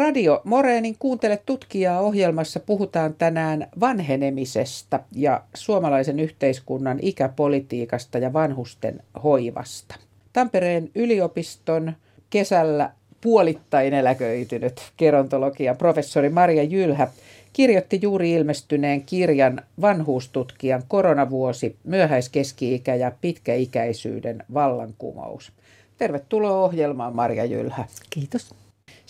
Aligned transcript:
Radio 0.00 0.40
Moreenin 0.44 0.96
Kuuntele 0.98 1.42
tutkijaa 1.46 2.00
ohjelmassa 2.00 2.60
puhutaan 2.60 3.14
tänään 3.14 3.68
vanhenemisesta 3.80 5.00
ja 5.12 5.42
suomalaisen 5.54 6.20
yhteiskunnan 6.20 6.98
ikäpolitiikasta 7.02 8.18
ja 8.18 8.32
vanhusten 8.32 9.02
hoivasta. 9.22 9.94
Tampereen 10.32 10.90
yliopiston 10.94 11.92
kesällä 12.30 12.90
puolittain 13.20 13.94
eläköitynyt 13.94 14.80
gerontologian 14.98 15.76
professori 15.76 16.28
Maria 16.28 16.62
Jylhä 16.62 17.08
kirjoitti 17.52 17.98
juuri 18.02 18.32
ilmestyneen 18.32 19.02
kirjan 19.02 19.62
Vanhuustutkijan 19.80 20.82
koronavuosi, 20.88 21.76
myöhäiskeski-ikä 21.84 22.94
ja 22.94 23.12
pitkäikäisyyden 23.20 24.44
vallankumous. 24.54 25.52
Tervetuloa 25.98 26.64
ohjelmaan 26.64 27.16
Maria 27.16 27.44
Jylhä. 27.44 27.84
Kiitos. 28.10 28.54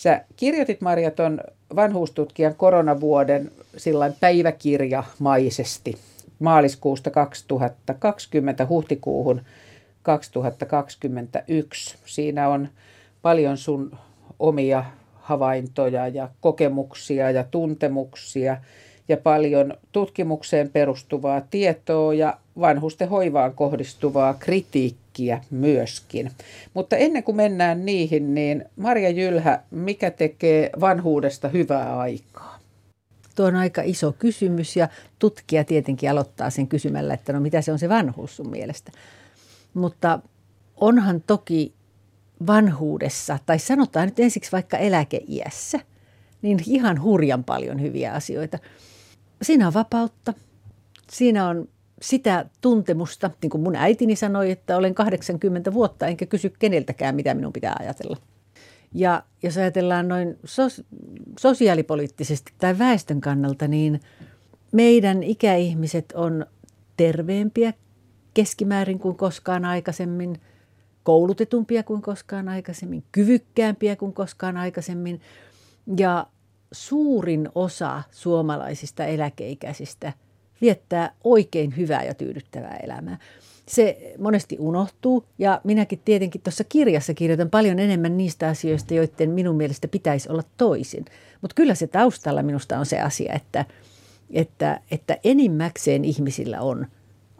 Sä 0.00 0.24
kirjoitit 0.36 0.80
Marja 0.80 1.10
ton 1.10 1.40
vanhuustutkijan 1.76 2.54
koronavuoden 2.54 3.50
sillä 3.76 4.12
päiväkirjamaisesti 4.20 5.94
maaliskuusta 6.38 7.10
2020 7.10 8.66
huhtikuuhun 8.66 9.42
2021. 10.02 11.96
Siinä 12.04 12.48
on 12.48 12.68
paljon 13.22 13.56
sun 13.56 13.96
omia 14.38 14.84
havaintoja 15.14 16.08
ja 16.08 16.28
kokemuksia 16.40 17.30
ja 17.30 17.44
tuntemuksia 17.44 18.56
ja 19.08 19.16
paljon 19.16 19.74
tutkimukseen 19.92 20.70
perustuvaa 20.70 21.40
tietoa 21.50 22.14
ja 22.14 22.36
vanhusten 22.60 23.08
hoivaan 23.08 23.54
kohdistuvaa 23.54 24.34
kritiikkiä 24.34 25.09
myöskin. 25.50 26.30
Mutta 26.74 26.96
ennen 26.96 27.22
kuin 27.22 27.36
mennään 27.36 27.86
niihin, 27.86 28.34
niin 28.34 28.64
Marja 28.76 29.10
Jylhä, 29.10 29.62
mikä 29.70 30.10
tekee 30.10 30.70
vanhuudesta 30.80 31.48
hyvää 31.48 31.98
aikaa? 31.98 32.58
Tuo 33.34 33.46
on 33.46 33.56
aika 33.56 33.82
iso 33.84 34.12
kysymys 34.12 34.76
ja 34.76 34.88
tutkija 35.18 35.64
tietenkin 35.64 36.10
aloittaa 36.10 36.50
sen 36.50 36.68
kysymällä, 36.68 37.14
että 37.14 37.32
no 37.32 37.40
mitä 37.40 37.62
se 37.62 37.72
on 37.72 37.78
se 37.78 37.88
vanhuus 37.88 38.36
sun 38.36 38.50
mielestä. 38.50 38.92
Mutta 39.74 40.18
onhan 40.76 41.22
toki 41.26 41.74
vanhuudessa, 42.46 43.38
tai 43.46 43.58
sanotaan 43.58 44.08
nyt 44.08 44.20
ensiksi 44.20 44.52
vaikka 44.52 44.76
eläkeiässä, 44.76 45.80
niin 46.42 46.58
ihan 46.66 47.02
hurjan 47.02 47.44
paljon 47.44 47.80
hyviä 47.80 48.12
asioita. 48.12 48.58
Siinä 49.42 49.66
on 49.66 49.74
vapautta, 49.74 50.34
siinä 51.10 51.48
on 51.48 51.68
sitä 52.02 52.46
tuntemusta, 52.60 53.30
niin 53.42 53.50
kuin 53.50 53.62
mun 53.62 53.76
äitini 53.76 54.16
sanoi, 54.16 54.50
että 54.50 54.76
olen 54.76 54.94
80 54.94 55.72
vuotta 55.72 56.06
enkä 56.06 56.26
kysy 56.26 56.52
keneltäkään, 56.58 57.14
mitä 57.14 57.34
minun 57.34 57.52
pitää 57.52 57.76
ajatella. 57.80 58.16
Ja 58.94 59.22
jos 59.42 59.56
ajatellaan 59.56 60.08
noin 60.08 60.38
sos- 60.44 60.84
sosiaalipoliittisesti 61.40 62.52
tai 62.58 62.78
väestön 62.78 63.20
kannalta, 63.20 63.68
niin 63.68 64.00
meidän 64.72 65.22
ikäihmiset 65.22 66.12
on 66.14 66.46
terveempiä 66.96 67.72
keskimäärin 68.34 68.98
kuin 68.98 69.16
koskaan 69.16 69.64
aikaisemmin– 69.64 70.40
koulutetumpia 71.02 71.82
kuin 71.82 72.02
koskaan 72.02 72.48
aikaisemmin, 72.48 73.04
kyvykkäämpiä 73.12 73.96
kuin 73.96 74.12
koskaan 74.12 74.56
aikaisemmin. 74.56 75.20
Ja 75.96 76.26
suurin 76.72 77.48
osa 77.54 78.02
suomalaisista 78.10 79.04
eläkeikäisistä 79.04 80.12
viettää 80.60 81.12
oikein 81.24 81.76
hyvää 81.76 82.04
ja 82.04 82.14
tyydyttävää 82.14 82.76
elämää. 82.76 83.18
Se 83.66 84.14
monesti 84.18 84.56
unohtuu 84.58 85.24
ja 85.38 85.60
minäkin 85.64 86.00
tietenkin 86.04 86.40
tuossa 86.40 86.64
kirjassa 86.64 87.14
kirjoitan 87.14 87.50
paljon 87.50 87.78
enemmän 87.78 88.16
niistä 88.16 88.48
asioista, 88.48 88.94
joiden 88.94 89.30
minun 89.30 89.56
mielestä 89.56 89.88
pitäisi 89.88 90.28
olla 90.28 90.42
toisin. 90.56 91.04
Mutta 91.40 91.54
kyllä 91.54 91.74
se 91.74 91.86
taustalla 91.86 92.42
minusta 92.42 92.78
on 92.78 92.86
se 92.86 93.00
asia, 93.00 93.32
että, 93.32 93.64
että, 94.30 94.80
että 94.90 95.18
enimmäkseen 95.24 96.04
ihmisillä 96.04 96.60
on 96.60 96.86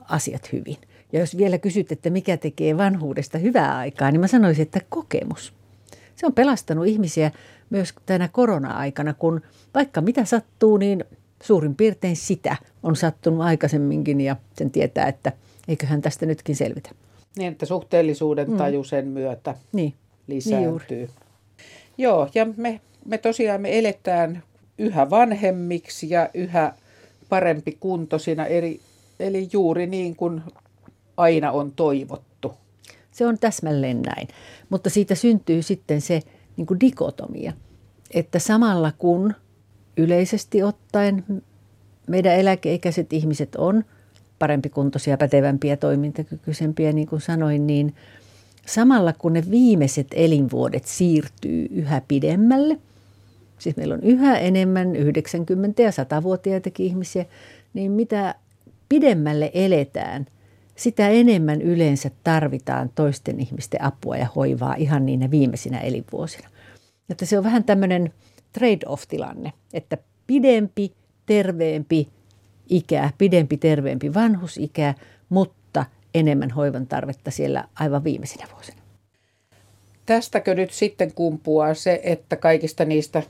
asiat 0.09 0.53
hyvin. 0.53 0.77
Ja 1.13 1.21
jos 1.21 1.37
vielä 1.37 1.59
kysyt, 1.59 1.93
että 1.93 2.11
mikä 2.11 2.37
tekee 2.37 2.77
vanhuudesta 2.77 3.39
hyvää 3.39 3.77
aikaa, 3.77 4.11
niin 4.11 4.21
mä 4.21 4.27
sanoisin, 4.27 4.63
että 4.63 4.81
kokemus. 4.89 5.53
Se 6.17 6.27
on 6.27 6.33
pelastanut 6.33 6.87
ihmisiä 6.87 7.31
myös 7.71 7.95
tänä 8.07 8.29
korona-aikana, 8.29 9.15
kun 9.15 9.41
vaikka 9.75 10.01
mitä 10.01 10.25
sattuu, 10.25 10.77
niin 10.77 11.05
suurin 11.43 11.75
piirtein 11.75 12.17
sitä 12.17 12.57
on 12.83 12.97
sattunut 12.97 13.41
aikaisemminkin 13.41 14.21
ja 14.21 14.37
sen 14.53 14.71
tietää, 14.71 15.09
että 15.09 15.33
eiköhän 15.69 16.03
tästä 16.03 16.27
nytkin 16.27 16.57
selvitä. 16.57 16.91
Niin, 17.37 17.53
että 17.53 17.67
suhteellisuuden 17.67 18.51
mm. 18.51 18.57
taju 18.57 18.85
sen 18.85 19.09
myötä 19.09 19.55
niin. 19.73 19.95
lisääntyy. 20.27 20.99
Niin 20.99 21.11
Joo, 21.99 22.29
ja 22.35 22.47
me, 22.57 22.81
me 23.05 23.19
tosiaan 23.19 23.61
me 23.61 23.79
eletään 23.79 24.43
yhä 24.79 25.11
vanhemmiksi 25.11 26.11
ja 26.11 26.31
yhä 26.35 26.73
parempi 27.29 27.77
kuntoisina, 27.81 28.47
eri, 28.47 28.81
eli 29.21 29.49
juuri 29.53 29.87
niin 29.87 30.17
kuin 30.17 30.43
aina 31.17 31.53
on 31.53 31.73
toivottu. 31.73 32.55
Se 33.11 33.27
on 33.27 33.39
täsmälleen 33.39 34.03
näin. 34.03 34.29
Mutta 34.69 34.91
siitä 34.91 35.15
syntyy 35.15 35.63
sitten 35.63 36.01
se 36.01 36.23
niin 36.57 36.67
kuin 36.67 36.81
dikotomia, 36.81 37.53
että 38.15 38.39
samalla 38.39 38.93
kun 38.99 39.35
yleisesti 40.01 40.63
ottaen 40.63 41.25
meidän 42.07 42.35
eläkeikäiset 42.35 43.13
ihmiset 43.13 43.57
on 43.57 43.85
parempikuntoisia, 44.39 45.19
pätevämpiä, 45.19 45.77
toimintakykyisempiä, 45.77 46.93
niin 46.93 47.07
kuin 47.07 47.21
sanoin, 47.21 47.67
niin 47.67 47.95
samalla 48.67 49.13
kun 49.13 49.33
ne 49.33 49.43
viimeiset 49.51 50.07
elinvuodet 50.15 50.85
siirtyy 50.85 51.67
yhä 51.71 52.03
pidemmälle, 52.09 52.79
siis 53.59 53.77
meillä 53.77 53.95
on 53.95 54.03
yhä 54.03 54.39
enemmän 54.39 54.89
90- 54.89 54.99
ja 55.83 55.91
100-vuotiaitakin 55.91 56.87
ihmisiä, 56.87 57.25
niin 57.75 57.93
mitä 57.93 58.35
pidemmälle 58.89 59.51
eletään– 59.55 60.27
sitä 60.81 61.09
enemmän 61.09 61.63
yleensä 61.63 62.11
tarvitaan 62.25 62.91
toisten 62.95 63.41
ihmisten 63.41 63.85
apua 63.85 64.17
ja 64.17 64.27
hoivaa 64.37 64.75
ihan 64.75 65.07
niinä 65.07 65.31
viimeisinä 65.31 65.81
elinvuosina. 65.81 66.49
Että 67.11 67.27
se 67.27 67.39
on 67.39 67.45
vähän 67.45 67.65
tämmöinen 67.65 68.13
trade-off-tilanne, 68.53 69.53
että 69.73 69.99
pidempi, 70.27 70.93
terveempi 71.27 72.09
ikä, 72.69 73.11
pidempi, 73.19 73.57
terveempi 73.57 74.15
vanhusikä, 74.15 74.95
mutta 75.29 75.85
enemmän 76.15 76.51
hoivan 76.51 76.87
tarvetta 76.87 77.31
siellä 77.31 77.65
aivan 77.75 78.05
viimeisinä 78.05 78.47
vuosina. 78.53 78.81
Tästäkö 80.07 80.55
nyt 80.55 80.71
sitten 80.71 81.13
kumpuaa 81.13 81.75
se, 81.75 82.01
että 82.03 82.37
kaikista 82.37 82.85
niistä 82.85 83.23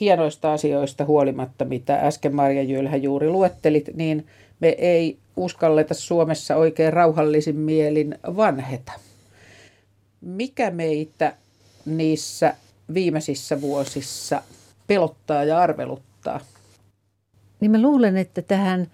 hienoista 0.00 0.52
asioista 0.52 1.04
huolimatta, 1.04 1.64
mitä 1.64 1.96
äsken 1.96 2.34
Marja 2.34 2.62
Jylhä 2.62 2.96
juuri 2.96 3.30
luettelit, 3.30 3.90
niin 3.94 4.26
me 4.60 4.68
ei 4.68 5.18
uskalleta 5.36 5.94
Suomessa 5.94 6.56
oikein 6.56 6.92
rauhallisin 6.92 7.56
mielin 7.56 8.18
vanheta. 8.36 8.92
Mikä 10.20 10.70
meitä 10.70 11.36
niissä 11.86 12.54
viimeisissä 12.94 13.60
vuosissa 13.60 14.42
pelottaa 14.86 15.44
ja 15.44 15.58
arveluttaa? 15.58 16.40
Niin 17.60 17.70
mä 17.70 17.82
luulen, 17.82 18.16
että 18.16 18.42
tähän 18.42 18.86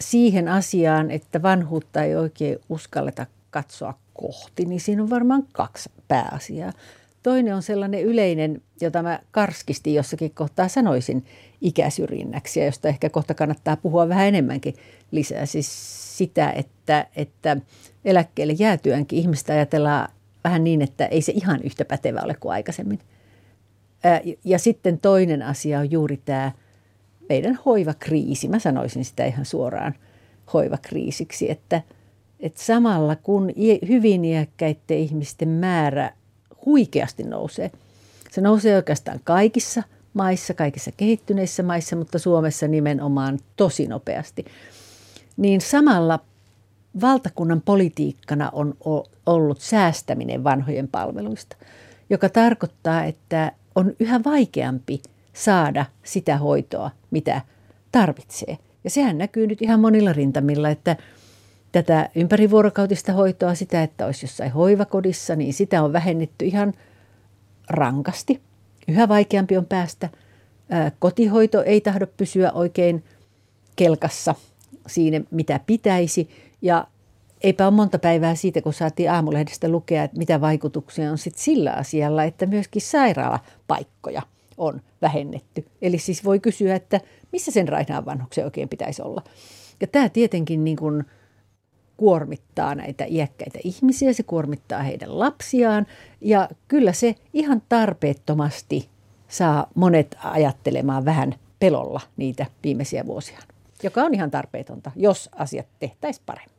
siihen 0.00 0.48
asiaan, 0.48 1.10
että 1.10 1.42
vanhuutta 1.42 2.02
ei 2.02 2.16
oikein 2.16 2.58
uskalleta 2.68 3.26
katsoa 3.50 3.94
kohti, 4.14 4.64
niin 4.64 4.80
siinä 4.80 5.02
on 5.02 5.10
varmaan 5.10 5.44
kaksi 5.52 5.90
pääasiaa. 6.08 6.72
Toinen 7.22 7.54
on 7.54 7.62
sellainen 7.62 8.02
yleinen, 8.02 8.62
jota 8.80 9.02
mä 9.02 9.18
karskisti 9.30 9.94
jossakin 9.94 10.30
kohtaa 10.34 10.68
sanoisin 10.68 11.24
ikäsyrjinnäksi, 11.60 12.60
ja 12.60 12.66
josta 12.66 12.88
ehkä 12.88 13.10
kohta 13.10 13.34
kannattaa 13.34 13.76
puhua 13.76 14.08
vähän 14.08 14.26
enemmänkin 14.26 14.74
lisää. 15.10 15.46
Siis 15.46 15.68
sitä, 16.18 16.50
että, 16.50 17.06
että 17.16 17.56
eläkkeelle 18.04 18.54
jäätyänkin 18.58 19.18
ihmistä 19.18 19.52
ajatellaan 19.52 20.08
vähän 20.44 20.64
niin, 20.64 20.82
että 20.82 21.06
ei 21.06 21.22
se 21.22 21.32
ihan 21.32 21.60
yhtä 21.62 21.84
pätevä 21.84 22.20
ole 22.24 22.34
kuin 22.40 22.52
aikaisemmin. 22.52 23.00
Ja 24.44 24.58
sitten 24.58 24.98
toinen 24.98 25.42
asia 25.42 25.78
on 25.78 25.90
juuri 25.90 26.16
tämä 26.16 26.52
meidän 27.28 27.58
hoivakriisi. 27.66 28.48
Mä 28.48 28.58
sanoisin 28.58 29.04
sitä 29.04 29.24
ihan 29.24 29.44
suoraan 29.44 29.94
hoivakriisiksi, 30.52 31.50
että, 31.50 31.82
että 32.40 32.62
samalla 32.62 33.16
kun 33.16 33.50
hyvin 33.88 34.24
iäkkäiden 34.24 34.98
ihmisten 34.98 35.48
määrä 35.48 36.12
huikeasti 36.66 37.22
nousee. 37.22 37.70
Se 38.30 38.40
nousee 38.40 38.76
oikeastaan 38.76 39.20
kaikissa 39.24 39.82
maissa, 40.14 40.54
kaikissa 40.54 40.92
kehittyneissä 40.96 41.62
maissa, 41.62 41.96
mutta 41.96 42.18
Suomessa 42.18 42.68
nimenomaan 42.68 43.38
tosi 43.56 43.86
nopeasti. 43.86 44.44
Niin 45.36 45.60
samalla 45.60 46.18
valtakunnan 47.00 47.62
politiikkana 47.64 48.50
on 48.52 48.74
ollut 49.26 49.60
säästäminen 49.60 50.44
vanhojen 50.44 50.88
palveluista, 50.88 51.56
joka 52.10 52.28
tarkoittaa, 52.28 53.04
että 53.04 53.52
on 53.76 53.92
yhä 54.00 54.20
vaikeampi 54.24 55.02
saada 55.32 55.86
sitä 56.02 56.36
hoitoa, 56.38 56.90
mitä 57.10 57.40
tarvitsee. 57.92 58.58
Ja 58.84 58.90
sehän 58.90 59.18
näkyy 59.18 59.46
nyt 59.46 59.62
ihan 59.62 59.80
monilla 59.80 60.12
rintamilla, 60.12 60.70
että 60.70 60.96
tätä 61.72 62.10
ympärivuorokautista 62.14 63.12
hoitoa, 63.12 63.54
sitä, 63.54 63.82
että 63.82 64.06
olisi 64.06 64.24
jossain 64.24 64.52
hoivakodissa, 64.52 65.36
niin 65.36 65.54
sitä 65.54 65.82
on 65.82 65.92
vähennetty 65.92 66.44
ihan 66.44 66.72
rankasti. 67.68 68.40
yhä 68.88 69.08
vaikeampi 69.08 69.56
on 69.56 69.66
päästä. 69.66 70.08
Kotihoito 70.98 71.62
ei 71.62 71.80
tahdo 71.80 72.06
pysyä 72.16 72.52
oikein 72.52 73.04
kelkassa 73.76 74.34
siinä, 74.86 75.20
mitä 75.30 75.60
pitäisi. 75.66 76.30
Ja 76.62 76.86
eipä 77.40 77.66
ole 77.66 77.74
monta 77.74 77.98
päivää 77.98 78.34
siitä, 78.34 78.62
kun 78.62 78.72
saatiin 78.72 79.10
aamulehdestä 79.10 79.68
lukea, 79.68 80.04
että 80.04 80.18
mitä 80.18 80.40
vaikutuksia 80.40 81.10
on 81.10 81.18
sit 81.18 81.34
sillä 81.34 81.72
asialla, 81.72 82.24
että 82.24 82.46
myöskin 82.46 82.82
sairaalapaikkoja 82.82 84.22
on 84.56 84.80
vähennetty. 85.02 85.66
Eli 85.82 85.98
siis 85.98 86.24
voi 86.24 86.40
kysyä, 86.40 86.74
että 86.74 87.00
missä 87.32 87.50
sen 87.50 87.68
rainaan 87.68 88.04
vanhuksen 88.04 88.44
oikein 88.44 88.68
pitäisi 88.68 89.02
olla. 89.02 89.22
Ja 89.80 89.86
tämä 89.86 90.08
tietenkin 90.08 90.64
niin 90.64 90.76
kuin 90.76 91.04
kuormittaa 91.96 92.74
näitä 92.74 93.04
iäkkäitä 93.08 93.58
ihmisiä, 93.64 94.12
se 94.12 94.22
kuormittaa 94.22 94.82
heidän 94.82 95.18
lapsiaan 95.18 95.86
ja 96.20 96.48
kyllä 96.68 96.92
se 96.92 97.14
ihan 97.32 97.62
tarpeettomasti 97.68 98.88
saa 99.28 99.66
monet 99.74 100.16
ajattelemaan 100.24 101.04
vähän 101.04 101.34
pelolla 101.58 102.00
niitä 102.16 102.46
viimeisiä 102.64 103.06
vuosia, 103.06 103.38
joka 103.82 104.02
on 104.02 104.14
ihan 104.14 104.30
tarpeetonta, 104.30 104.90
jos 104.96 105.28
asiat 105.32 105.66
tehtäisiin 105.78 106.22
paremmin. 106.26 106.55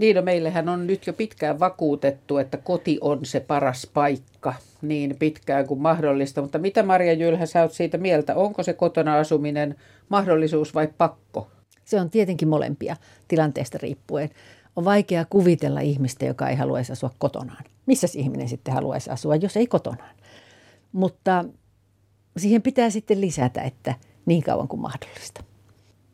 Niin, 0.00 0.16
no 0.16 0.22
meillähän 0.22 0.68
on 0.68 0.86
nyt 0.86 1.06
jo 1.06 1.12
pitkään 1.12 1.60
vakuutettu, 1.60 2.38
että 2.38 2.56
koti 2.56 2.98
on 3.00 3.24
se 3.24 3.40
paras 3.40 3.90
paikka 3.94 4.54
niin 4.82 5.16
pitkään 5.18 5.66
kuin 5.66 5.80
mahdollista. 5.80 6.42
Mutta 6.42 6.58
mitä 6.58 6.82
Marja 6.82 7.12
Jylhä, 7.12 7.46
sä 7.46 7.62
oot 7.62 7.72
siitä 7.72 7.98
mieltä? 7.98 8.34
Onko 8.34 8.62
se 8.62 8.72
kotona 8.72 9.18
asuminen 9.18 9.76
mahdollisuus 10.08 10.74
vai 10.74 10.88
pakko? 10.98 11.50
Se 11.84 12.00
on 12.00 12.10
tietenkin 12.10 12.48
molempia 12.48 12.96
tilanteesta 13.28 13.78
riippuen. 13.82 14.30
On 14.76 14.84
vaikea 14.84 15.24
kuvitella 15.30 15.80
ihmistä, 15.80 16.24
joka 16.24 16.48
ei 16.48 16.56
haluaisi 16.56 16.92
asua 16.92 17.10
kotonaan. 17.18 17.64
Missä 17.86 18.06
ihminen 18.16 18.48
sitten 18.48 18.74
haluaisi 18.74 19.10
asua, 19.10 19.36
jos 19.36 19.56
ei 19.56 19.66
kotonaan? 19.66 20.14
Mutta 20.92 21.44
siihen 22.36 22.62
pitää 22.62 22.90
sitten 22.90 23.20
lisätä, 23.20 23.62
että 23.62 23.94
niin 24.26 24.42
kauan 24.42 24.68
kuin 24.68 24.80
mahdollista. 24.80 25.44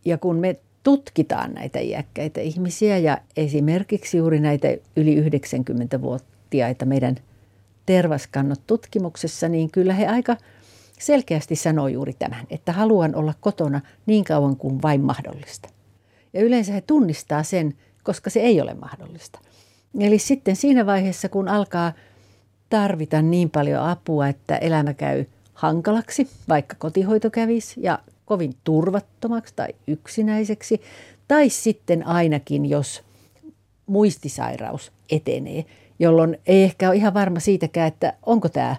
Ja 0.05 0.19
kun 0.19 0.37
me 0.37 0.61
tutkitaan 0.87 1.55
näitä 1.55 1.79
iäkkäitä 1.79 2.41
ihmisiä 2.41 2.99
ja 2.99 3.19
esimerkiksi 3.37 4.17
juuri 4.17 4.41
näitä 4.41 4.69
yli 4.97 5.21
90-vuotiaita 5.21 6.85
meidän 6.85 7.17
tervaskannot 7.87 8.61
tutkimuksessa, 8.67 9.49
niin 9.49 9.71
kyllä 9.71 9.95
he 9.95 10.07
aika 10.07 10.37
selkeästi 10.99 11.57
sanoo 11.57 11.89
juuri 11.89 12.13
tämän, 12.13 12.47
että 12.51 12.73
haluan 12.73 13.15
olla 13.15 13.35
kotona 13.41 13.81
niin 14.07 14.25
kauan 14.25 14.57
kuin 14.57 14.83
vain 14.83 15.01
mahdollista. 15.01 15.69
Ja 16.33 16.43
yleensä 16.43 16.73
he 16.73 16.81
tunnistaa 16.81 17.43
sen, 17.43 17.75
koska 18.03 18.31
se 18.31 18.41
ei 18.41 18.61
ole 18.61 18.75
mahdollista. 18.75 19.39
Eli 20.01 20.19
sitten 20.19 20.57
siinä 20.57 20.87
vaiheessa, 20.87 21.29
kun 21.29 21.49
alkaa 21.49 21.93
tarvita 22.69 23.23
niin 23.23 23.51
paljon 23.51 23.83
apua, 23.83 24.29
että 24.29 24.57
elämä 24.57 24.95
käy 24.95 25.25
hankalaksi, 25.55 26.29
vaikka 26.49 26.77
kotihoito 26.79 27.31
kävisi 27.31 27.81
ja 27.83 27.99
kovin 28.27 28.55
turvattomaksi 28.65 29.53
tai 29.57 29.69
yksinäiseksi, 29.87 30.81
tai 31.29 31.49
sitten 31.49 32.07
ainakin, 32.07 32.67
jos 32.67 33.03
muistisairaus 33.87 34.93
etenee, 35.11 35.65
jolloin 35.99 36.39
ei 36.47 36.63
ehkä 36.63 36.89
ole 36.89 36.97
ihan 36.97 37.15
varma 37.15 37.41
siitäkään, 37.41 37.89
että 37.89 38.13
onko 38.27 38.49
tämä 38.49 38.77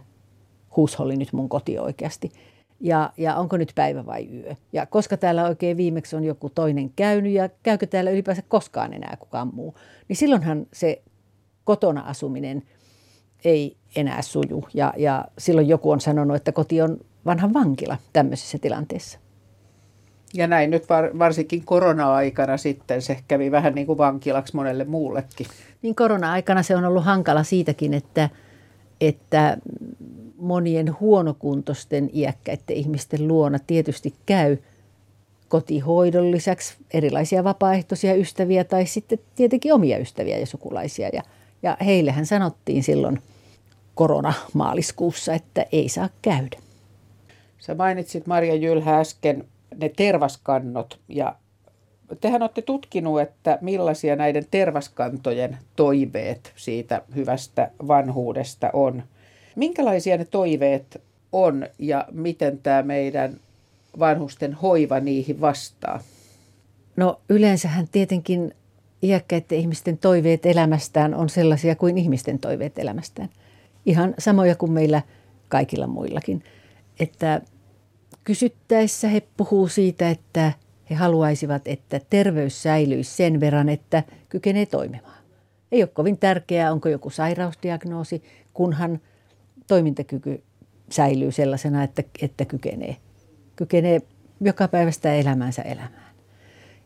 huusholli 0.76 1.18
nyt 1.18 1.34
mun 1.34 1.50
koti 1.50 1.80
oikeasti. 1.80 2.32
Ja, 2.80 3.14
ja 3.18 3.36
onko 3.36 3.58
nyt 3.58 3.72
päivä 3.76 4.06
vai 4.06 4.28
yö. 4.34 4.56
Ja 4.74 4.86
koska 4.86 5.18
täällä 5.18 5.48
oikein 5.48 5.78
viimeksi 5.78 6.16
on 6.16 6.24
joku 6.24 6.50
toinen 6.50 6.92
käynyt 6.96 7.34
ja 7.34 7.50
käykö 7.64 7.88
täällä 7.88 8.12
ylipäänsä 8.12 8.44
koskaan 8.48 8.94
enää 8.94 9.18
kukaan 9.20 9.50
muu, 9.54 9.76
niin 10.08 10.18
silloinhan 10.18 10.68
se 10.74 11.02
kotona 11.64 12.02
asuminen 12.02 12.64
ei 13.44 13.78
enää 13.96 14.22
suju. 14.22 14.68
Ja, 14.74 14.94
ja 14.98 15.26
silloin 15.38 15.68
joku 15.68 15.92
on 15.92 16.02
sanonut, 16.02 16.36
että 16.36 16.52
koti 16.52 16.82
on 16.82 16.98
vanha 17.26 17.54
vankila 17.54 17.98
tämmöisessä 18.14 18.58
tilanteessa. 18.58 19.20
Ja 20.34 20.48
näin 20.48 20.72
nyt 20.72 20.90
var, 20.90 21.20
varsinkin 21.20 21.66
korona-aikana 21.66 22.58
sitten 22.58 23.02
se 23.02 23.18
kävi 23.28 23.52
vähän 23.52 23.76
niin 23.76 23.88
kuin 23.88 23.98
vankilaksi 23.98 24.56
monelle 24.56 24.84
muullekin. 24.84 25.48
Niin 25.82 25.96
korona-aikana 25.96 26.64
se 26.64 26.76
on 26.76 26.86
ollut 26.86 27.06
hankala 27.06 27.44
siitäkin, 27.44 27.94
että, 27.94 28.30
että 29.02 29.58
monien 30.38 31.00
huonokuntoisten 31.00 32.10
iäkkäiden 32.14 32.76
ihmisten 32.76 33.28
luona 33.28 33.60
tietysti 33.60 34.14
käy 34.26 34.58
kotihoidon 35.48 36.32
lisäksi 36.32 36.76
erilaisia 36.94 37.44
vapaaehtoisia 37.44 38.16
ystäviä 38.16 38.64
tai 38.64 38.86
sitten 38.86 39.20
tietenkin 39.36 39.74
omia 39.74 39.98
ystäviä 39.98 40.38
ja 40.38 40.46
sukulaisia. 40.46 41.10
Ja, 41.14 41.22
ja 41.64 41.78
heillehän 41.86 42.26
sanottiin 42.26 42.84
silloin 42.84 43.22
koronamaaliskuussa, 43.96 45.34
että 45.34 45.66
ei 45.72 45.90
saa 45.90 46.10
käydä. 46.22 46.58
Sä 47.60 47.76
mainitsit 47.76 48.28
Maria 48.28 48.56
Jylhä 48.56 49.00
äsken 49.00 49.46
ne 49.78 49.90
tervaskannot 49.90 51.00
ja 51.08 51.36
tehän 52.22 52.42
olette 52.42 52.62
tutkinut, 52.62 53.22
että 53.22 53.58
millaisia 53.62 54.16
näiden 54.16 54.46
tervaskantojen 54.52 55.58
toiveet 55.76 56.54
siitä 56.56 57.02
hyvästä 57.16 57.72
vanhuudesta 57.88 58.70
on. 58.74 59.04
Minkälaisia 59.56 60.18
ne 60.18 60.26
toiveet 60.26 61.02
on 61.32 61.68
ja 61.80 62.06
miten 62.12 62.58
tämä 62.58 62.84
meidän 62.84 63.40
vanhusten 64.00 64.54
hoiva 64.54 65.00
niihin 65.00 65.42
vastaa? 65.42 66.00
No 66.96 67.20
yleensähän 67.30 67.88
tietenkin 67.92 68.54
iäkkäiden 69.04 69.58
ihmisten 69.58 69.98
toiveet 69.98 70.46
elämästään 70.46 71.14
on 71.14 71.30
sellaisia 71.30 71.76
kuin 71.76 71.98
ihmisten 71.98 72.40
toiveet 72.40 72.80
elämästään. 72.80 73.30
Ihan 73.86 74.14
samoja 74.20 74.56
kuin 74.56 74.72
meillä 74.72 75.02
kaikilla 75.50 75.88
muillakin. 75.88 76.44
Että 77.00 77.42
kysyttäessä 78.28 79.08
he 79.08 79.22
puhuu 79.38 79.68
siitä, 79.68 80.10
että 80.10 80.52
he 80.90 80.96
haluaisivat, 80.96 81.62
että 81.66 82.00
terveys 82.10 82.64
säilyisi 82.64 83.16
sen 83.16 83.40
verran, 83.40 83.70
että 83.70 84.04
kykenee 84.30 84.66
toimimaan. 84.66 85.18
Ei 85.72 85.84
ole 85.84 85.90
kovin 85.94 86.18
tärkeää, 86.18 86.72
onko 86.72 86.90
joku 86.90 87.10
sairausdiagnoosi, 87.10 88.24
kunhan 88.54 89.00
toimintakyky 89.68 90.44
säilyy 90.90 91.32
sellaisena, 91.32 91.84
että, 91.84 92.04
että 92.22 92.46
kykenee, 92.46 92.98
kykenee 93.56 94.02
joka 94.42 94.68
päivästä 94.68 95.14
elämänsä 95.14 95.62
elämään. 95.62 96.16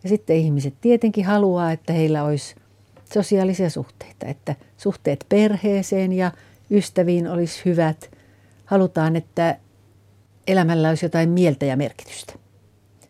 Ja 0.03 0.09
sitten 0.09 0.35
ihmiset 0.35 0.73
tietenkin 0.81 1.25
haluaa, 1.25 1.71
että 1.71 1.93
heillä 1.93 2.23
olisi 2.23 2.55
sosiaalisia 3.13 3.69
suhteita, 3.69 4.25
että 4.25 4.55
suhteet 4.77 5.25
perheeseen 5.29 6.13
ja 6.13 6.31
ystäviin 6.71 7.27
olisi 7.27 7.61
hyvät. 7.65 8.11
Halutaan, 8.65 9.15
että 9.15 9.57
elämällä 10.51 10.89
olisi 10.89 11.05
jotain 11.05 11.29
mieltä 11.29 11.65
ja 11.65 11.77
merkitystä. 11.77 12.33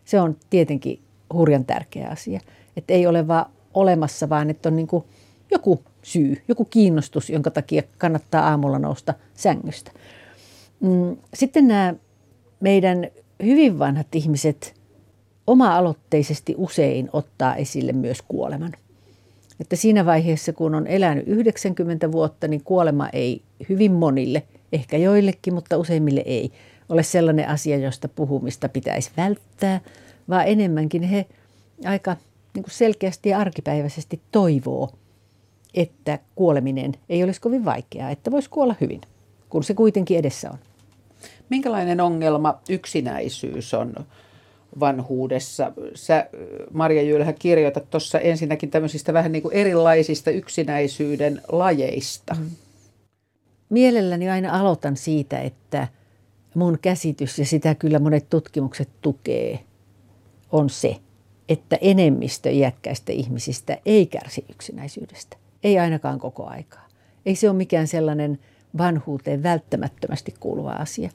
Se 0.04 0.20
on 0.20 0.36
tietenkin 0.50 1.02
hurjan 1.32 1.64
tärkeä 1.64 2.08
asia. 2.08 2.40
Että 2.76 2.92
ei 2.92 3.06
ole 3.06 3.28
vaan 3.28 3.46
olemassa, 3.74 4.28
vaan 4.28 4.50
että 4.50 4.68
on 4.68 4.76
niin 4.76 4.86
kuin 4.86 5.04
joku 5.50 5.82
syy, 6.02 6.42
joku 6.48 6.64
kiinnostus, 6.64 7.30
jonka 7.30 7.50
takia 7.50 7.82
kannattaa 7.98 8.48
aamulla 8.48 8.78
nousta 8.78 9.14
sängystä. 9.34 9.90
Mm, 10.80 11.16
sitten 11.34 11.68
nämä 11.68 11.94
meidän 12.60 13.08
hyvin 13.42 13.78
vanhat 13.78 14.14
ihmiset 14.14 14.74
oma-aloitteisesti 15.46 16.54
usein 16.58 17.08
ottaa 17.12 17.56
esille 17.56 17.92
myös 17.92 18.22
kuoleman. 18.28 18.72
Että 19.60 19.76
siinä 19.76 20.06
vaiheessa, 20.06 20.52
kun 20.52 20.74
on 20.74 20.86
elänyt 20.86 21.28
90 21.28 22.12
vuotta, 22.12 22.48
niin 22.48 22.64
kuolema 22.64 23.08
ei 23.08 23.42
hyvin 23.68 23.92
monille, 23.92 24.42
ehkä 24.72 24.96
joillekin, 24.96 25.54
mutta 25.54 25.78
useimmille 25.78 26.22
ei, 26.26 26.52
ole 26.92 27.02
sellainen 27.02 27.48
asia, 27.48 27.76
josta 27.76 28.08
puhumista 28.08 28.68
pitäisi 28.68 29.10
välttää, 29.16 29.80
vaan 30.28 30.46
enemmänkin 30.46 31.02
he 31.02 31.26
aika 31.84 32.16
niin 32.54 32.62
kuin 32.62 32.74
selkeästi 32.74 33.28
ja 33.28 33.38
arkipäiväisesti 33.38 34.20
toivoo, 34.32 34.90
että 35.74 36.18
kuoleminen 36.34 36.92
ei 37.08 37.24
olisi 37.24 37.40
kovin 37.40 37.64
vaikeaa, 37.64 38.10
että 38.10 38.30
voisi 38.30 38.50
kuolla 38.50 38.74
hyvin, 38.80 39.00
kun 39.48 39.64
se 39.64 39.74
kuitenkin 39.74 40.18
edessä 40.18 40.50
on. 40.50 40.58
Minkälainen 41.48 42.00
ongelma 42.00 42.58
yksinäisyys 42.68 43.74
on 43.74 43.94
vanhuudessa? 44.80 45.72
Sä, 45.94 46.28
Marja 46.72 47.02
Jylhä, 47.02 47.32
kirjoitat 47.32 47.90
tuossa 47.90 48.18
ensinnäkin 48.18 48.70
tämmöisistä 48.70 49.12
vähän 49.12 49.32
niin 49.32 49.42
kuin 49.42 49.54
erilaisista 49.54 50.30
yksinäisyyden 50.30 51.42
lajeista. 51.48 52.34
Mm. 52.34 52.50
Mielelläni 53.68 54.30
aina 54.30 54.60
aloitan 54.60 54.96
siitä, 54.96 55.40
että 55.40 55.88
mun 56.54 56.78
käsitys, 56.82 57.38
ja 57.38 57.46
sitä 57.46 57.74
kyllä 57.74 57.98
monet 57.98 58.30
tutkimukset 58.30 58.88
tukee, 59.00 59.58
on 60.52 60.70
se, 60.70 60.96
että 61.48 61.78
enemmistö 61.80 62.50
iäkkäistä 62.50 63.12
ihmisistä 63.12 63.78
ei 63.86 64.06
kärsi 64.06 64.44
yksinäisyydestä. 64.50 65.36
Ei 65.62 65.78
ainakaan 65.78 66.18
koko 66.18 66.46
aikaa. 66.46 66.88
Ei 67.26 67.34
se 67.34 67.50
ole 67.50 67.56
mikään 67.56 67.88
sellainen 67.88 68.38
vanhuuteen 68.78 69.42
välttämättömästi 69.42 70.34
kuuluva 70.40 70.70
asia, 70.70 71.10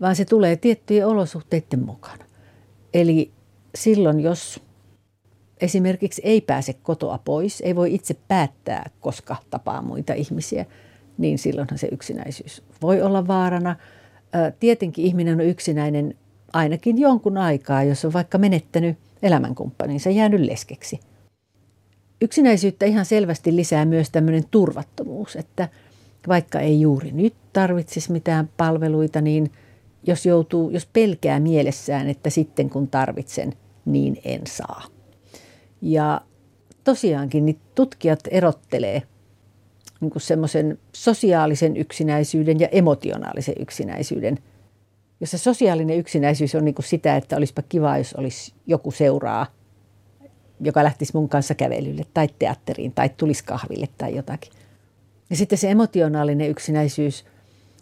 vaan 0.00 0.16
se 0.16 0.24
tulee 0.24 0.56
tiettyjen 0.56 1.06
olosuhteiden 1.06 1.84
mukana. 1.84 2.24
Eli 2.94 3.30
silloin, 3.74 4.20
jos 4.20 4.60
esimerkiksi 5.60 6.22
ei 6.24 6.40
pääse 6.40 6.72
kotoa 6.72 7.18
pois, 7.24 7.60
ei 7.60 7.76
voi 7.76 7.94
itse 7.94 8.16
päättää, 8.28 8.90
koska 9.00 9.36
tapaa 9.50 9.82
muita 9.82 10.14
ihmisiä, 10.14 10.66
niin 11.18 11.38
silloinhan 11.38 11.78
se 11.78 11.88
yksinäisyys 11.92 12.62
voi 12.82 13.02
olla 13.02 13.26
vaarana. 13.26 13.76
Tietenkin 14.60 15.04
ihminen 15.04 15.34
on 15.34 15.46
yksinäinen 15.46 16.14
ainakin 16.52 16.98
jonkun 16.98 17.38
aikaa, 17.38 17.82
jos 17.82 18.04
on 18.04 18.12
vaikka 18.12 18.38
menettänyt 18.38 18.98
elämänkumppaninsa, 19.22 20.10
jäänyt 20.10 20.40
leskeksi. 20.40 21.00
Yksinäisyyttä 22.20 22.86
ihan 22.86 23.04
selvästi 23.04 23.56
lisää 23.56 23.84
myös 23.84 24.10
tämmöinen 24.10 24.44
turvattomuus, 24.50 25.36
että 25.36 25.68
vaikka 26.28 26.60
ei 26.60 26.80
juuri 26.80 27.12
nyt 27.12 27.34
tarvitsisi 27.52 28.12
mitään 28.12 28.50
palveluita, 28.56 29.20
niin 29.20 29.52
jos 30.06 30.26
joutuu, 30.26 30.70
jos 30.70 30.88
pelkää 30.92 31.40
mielessään, 31.40 32.08
että 32.08 32.30
sitten 32.30 32.70
kun 32.70 32.88
tarvitsen, 32.88 33.52
niin 33.84 34.20
en 34.24 34.40
saa. 34.46 34.84
Ja 35.82 36.20
tosiaankin 36.84 37.46
niin 37.46 37.58
tutkijat 37.74 38.20
erottelee 38.30 39.02
niin 40.00 40.12
semmoisen 40.16 40.78
sosiaalisen 40.92 41.76
yksinäisyyden 41.76 42.60
ja 42.60 42.68
emotionaalisen 42.68 43.54
yksinäisyyden. 43.58 44.38
Jos 45.20 45.30
se 45.30 45.38
sosiaalinen 45.38 45.98
yksinäisyys 45.98 46.54
on 46.54 46.64
niin 46.64 46.74
kuin 46.74 46.86
sitä, 46.86 47.16
että 47.16 47.36
olisipa 47.36 47.62
kiva, 47.62 47.98
jos 47.98 48.14
olisi 48.14 48.52
joku 48.66 48.90
seuraa, 48.90 49.46
joka 50.60 50.84
lähtisi 50.84 51.12
mun 51.14 51.28
kanssa 51.28 51.54
kävelylle 51.54 52.02
tai 52.14 52.28
teatteriin 52.38 52.92
tai 52.92 53.10
tulisi 53.16 53.44
kahville 53.44 53.88
tai 53.98 54.16
jotakin. 54.16 54.52
Ja 55.30 55.36
sitten 55.36 55.58
se 55.58 55.70
emotionaalinen 55.70 56.50
yksinäisyys, 56.50 57.24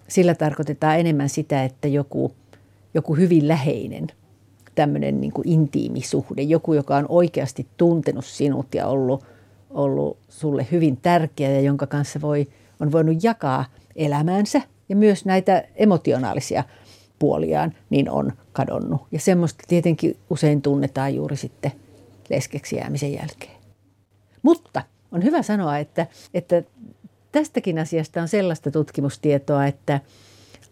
sillä 0.08 0.34
tarkoitetaan 0.34 1.00
enemmän 1.00 1.28
sitä, 1.28 1.64
että 1.64 1.88
joku, 1.88 2.32
joku 2.94 3.14
hyvin 3.14 3.48
läheinen– 3.48 4.06
tämmöinen 4.78 5.20
niin 5.20 5.32
kuin 5.32 5.48
intiimi 5.48 6.00
suhde, 6.00 6.42
joku, 6.42 6.74
joka 6.74 6.96
on 6.96 7.06
oikeasti 7.08 7.66
tuntenut 7.76 8.24
sinut 8.24 8.74
ja 8.74 8.86
ollut, 8.86 9.24
ollut 9.70 10.18
sulle 10.28 10.66
hyvin 10.72 10.96
tärkeä 10.96 11.50
ja 11.50 11.60
jonka 11.60 11.86
kanssa 11.86 12.20
voi, 12.20 12.46
on 12.80 12.92
voinut 12.92 13.24
jakaa 13.24 13.64
elämäänsä 13.96 14.62
ja 14.88 14.96
myös 14.96 15.24
näitä 15.24 15.64
emotionaalisia 15.76 16.64
puoliaan, 17.18 17.74
niin 17.90 18.10
on 18.10 18.32
kadonnut. 18.52 19.00
Ja 19.12 19.20
semmoista 19.20 19.64
tietenkin 19.68 20.16
usein 20.30 20.62
tunnetaan 20.62 21.14
juuri 21.14 21.36
sitten 21.36 21.72
leskeksi 22.30 22.76
jäämisen 22.76 23.12
jälkeen. 23.12 23.56
Mutta 24.42 24.82
on 25.12 25.24
hyvä 25.24 25.42
sanoa, 25.42 25.78
että, 25.78 26.06
että 26.34 26.62
tästäkin 27.32 27.78
asiasta 27.78 28.22
on 28.22 28.28
sellaista 28.28 28.70
tutkimustietoa, 28.70 29.66
että 29.66 30.00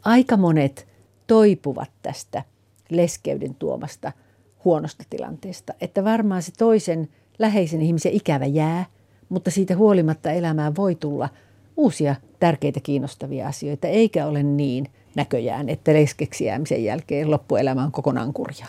aika 0.04 0.36
monet 0.36 0.88
toipuvat 1.26 1.90
tästä– 2.02 2.42
leskeyden 2.90 3.54
tuomasta 3.54 4.12
huonosta 4.64 5.04
tilanteesta. 5.10 5.74
Että 5.80 6.04
varmaan 6.04 6.42
se 6.42 6.52
toisen 6.58 7.08
läheisen 7.38 7.82
ihmisen 7.82 8.12
ikävä 8.12 8.46
jää, 8.46 8.86
mutta 9.28 9.50
siitä 9.50 9.76
huolimatta 9.76 10.30
elämään 10.30 10.76
voi 10.76 10.94
tulla 10.94 11.28
uusia 11.76 12.14
tärkeitä 12.40 12.80
kiinnostavia 12.82 13.48
asioita, 13.48 13.88
eikä 13.88 14.26
ole 14.26 14.42
niin 14.42 14.88
näköjään, 15.14 15.68
että 15.68 15.92
leskeksi 15.92 16.44
jäämisen 16.44 16.84
jälkeen 16.84 17.30
loppuelämä 17.30 17.84
on 17.84 17.92
kokonaan 17.92 18.32
kurjaa. 18.32 18.68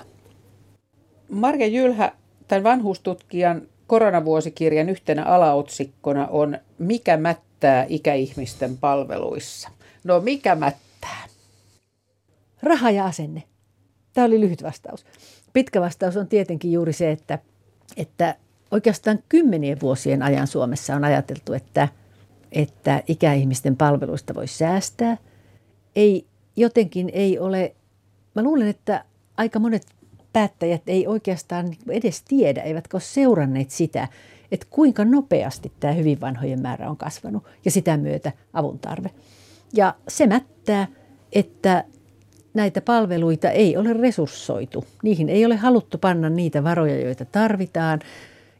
Marja 1.29 1.67
Jylhä, 1.67 2.11
tämän 2.47 2.63
vanhuustutkijan 2.63 3.61
koronavuosikirjan 3.87 4.89
yhtenä 4.89 5.23
alaotsikkona 5.23 6.27
on 6.27 6.57
Mikä 6.79 7.17
mättää 7.17 7.85
ikäihmisten 7.89 8.77
palveluissa? 8.77 9.69
No 10.03 10.19
mikä 10.19 10.55
mättää? 10.55 11.27
Raha 12.63 12.91
ja 12.91 13.05
asenne. 13.05 13.43
Tämä 14.13 14.25
oli 14.25 14.39
lyhyt 14.39 14.63
vastaus. 14.63 15.05
Pitkä 15.53 15.81
vastaus 15.81 16.17
on 16.17 16.27
tietenkin 16.27 16.71
juuri 16.71 16.93
se, 16.93 17.11
että, 17.11 17.39
että 17.97 18.35
oikeastaan 18.71 19.19
kymmenien 19.29 19.81
vuosien 19.81 20.23
ajan 20.23 20.47
Suomessa 20.47 20.95
on 20.95 21.03
ajateltu, 21.03 21.53
että, 21.53 21.87
että 22.51 23.03
ikäihmisten 23.07 23.77
palveluista 23.77 24.35
voi 24.35 24.47
säästää. 24.47 25.17
Ei, 25.95 26.25
jotenkin 26.55 27.09
ei 27.13 27.39
ole, 27.39 27.75
mä 28.35 28.43
luulen, 28.43 28.67
että 28.67 29.05
aika 29.37 29.59
monet 29.59 29.85
päättäjät 30.33 30.81
ei 30.87 31.07
oikeastaan 31.07 31.73
edes 31.89 32.21
tiedä, 32.21 32.61
eivätkä 32.61 32.97
ole 32.97 33.01
seuranneet 33.01 33.71
sitä, 33.71 34.07
että 34.51 34.67
kuinka 34.69 35.05
nopeasti 35.05 35.71
tämä 35.79 35.93
hyvin 35.93 36.21
vanhojen 36.21 36.61
määrä 36.61 36.89
on 36.89 36.97
kasvanut 36.97 37.43
ja 37.65 37.71
sitä 37.71 37.97
myötä 37.97 38.31
avun 38.53 38.79
tarve. 38.79 39.09
Ja 39.73 39.95
se 40.07 40.27
mättää, 40.27 40.87
että 41.33 41.83
näitä 42.53 42.81
palveluita 42.81 43.49
ei 43.49 43.77
ole 43.77 43.93
resurssoitu. 43.93 44.85
Niihin 45.03 45.29
ei 45.29 45.45
ole 45.45 45.55
haluttu 45.55 45.97
panna 45.97 46.29
niitä 46.29 46.63
varoja, 46.63 46.99
joita 46.99 47.25
tarvitaan. 47.25 47.99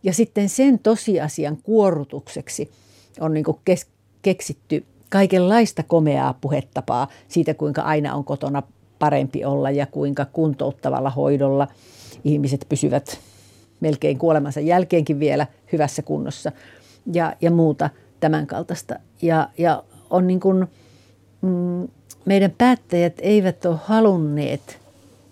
Ja 0.07 0.13
sitten 0.13 0.49
sen 0.49 0.79
tosiasian 0.79 1.57
kuorutukseksi 1.63 2.71
on 3.19 3.33
niin 3.33 3.45
kes- 3.65 3.87
keksitty 4.21 4.85
kaikenlaista 5.09 5.83
komeaa 5.83 6.33
puhetapaa 6.41 7.07
siitä, 7.27 7.53
kuinka 7.53 7.81
aina 7.81 8.15
on 8.15 8.23
kotona 8.23 8.63
parempi 8.99 9.45
olla 9.45 9.71
ja 9.71 9.85
kuinka 9.85 10.25
kuntouttavalla 10.25 11.09
hoidolla 11.09 11.67
ihmiset 12.23 12.65
pysyvät 12.69 13.19
melkein 13.79 14.17
kuolemansa 14.17 14.59
jälkeenkin 14.59 15.19
vielä 15.19 15.47
hyvässä 15.71 16.01
kunnossa 16.01 16.51
ja, 17.13 17.33
ja 17.41 17.51
muuta 17.51 17.89
tämän 18.19 18.47
kaltaista. 18.47 18.95
Ja, 19.21 19.49
ja 19.57 19.83
on 20.09 20.27
niin 20.27 20.39
kuin, 20.39 20.67
mm, 21.41 21.87
meidän 22.25 22.53
päättäjät 22.57 23.13
eivät 23.19 23.65
ole 23.65 23.77
halunneet 23.83 24.79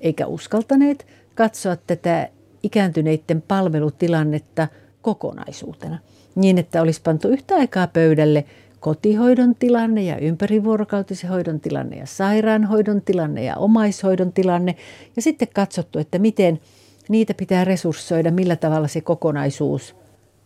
eikä 0.01 0.27
uskaltaneet 0.27 1.07
katsoa 1.35 1.75
tätä 1.75 2.29
ikääntyneiden 2.65 3.41
palvelutilannetta 3.41 4.67
kokonaisuutena. 5.01 5.99
Niin, 6.35 6.57
että 6.57 6.81
olisi 6.81 7.01
pantu 7.01 7.27
yhtä 7.27 7.55
aikaa 7.55 7.87
pöydälle 7.87 8.45
kotihoidon 8.79 9.55
tilanne 9.55 10.03
ja 10.03 10.17
ympärivuorokautisen 10.17 11.29
hoidon 11.29 11.59
tilanne 11.59 11.97
ja 11.97 12.05
sairaanhoidon 12.05 13.01
tilanne 13.01 13.43
ja 13.43 13.55
omaishoidon 13.55 14.33
tilanne. 14.33 14.75
Ja 15.15 15.21
sitten 15.21 15.47
katsottu, 15.53 15.99
että 15.99 16.19
miten 16.19 16.59
niitä 17.09 17.33
pitää 17.33 17.65
resurssoida, 17.65 18.31
millä 18.31 18.55
tavalla 18.55 18.87
se 18.87 19.01
kokonaisuus 19.01 19.95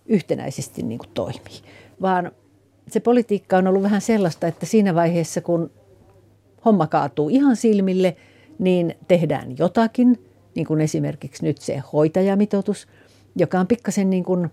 yhtenäisesti 0.05 0.83
niin 0.83 0.99
kuin 0.99 1.09
toimii. 1.13 1.61
Vaan 2.01 2.31
se 2.87 2.99
politiikka 2.99 3.57
on 3.57 3.67
ollut 3.67 3.83
vähän 3.83 4.01
sellaista, 4.01 4.47
että 4.47 4.65
siinä 4.65 4.95
vaiheessa, 4.95 5.41
kun 5.41 5.71
homma 6.65 6.87
kaatuu 6.87 7.29
ihan 7.29 7.55
silmille, 7.55 8.15
niin 8.59 8.95
tehdään 9.07 9.57
jotakin, 9.57 10.28
niin 10.55 10.67
kuin 10.67 10.81
esimerkiksi 10.81 11.45
nyt 11.45 11.57
se 11.57 11.83
hoitajamitoitus, 11.93 12.87
joka 13.35 13.59
on 13.59 13.67
pikkasen 13.67 14.09
niin 14.09 14.23
kuin 14.23 14.49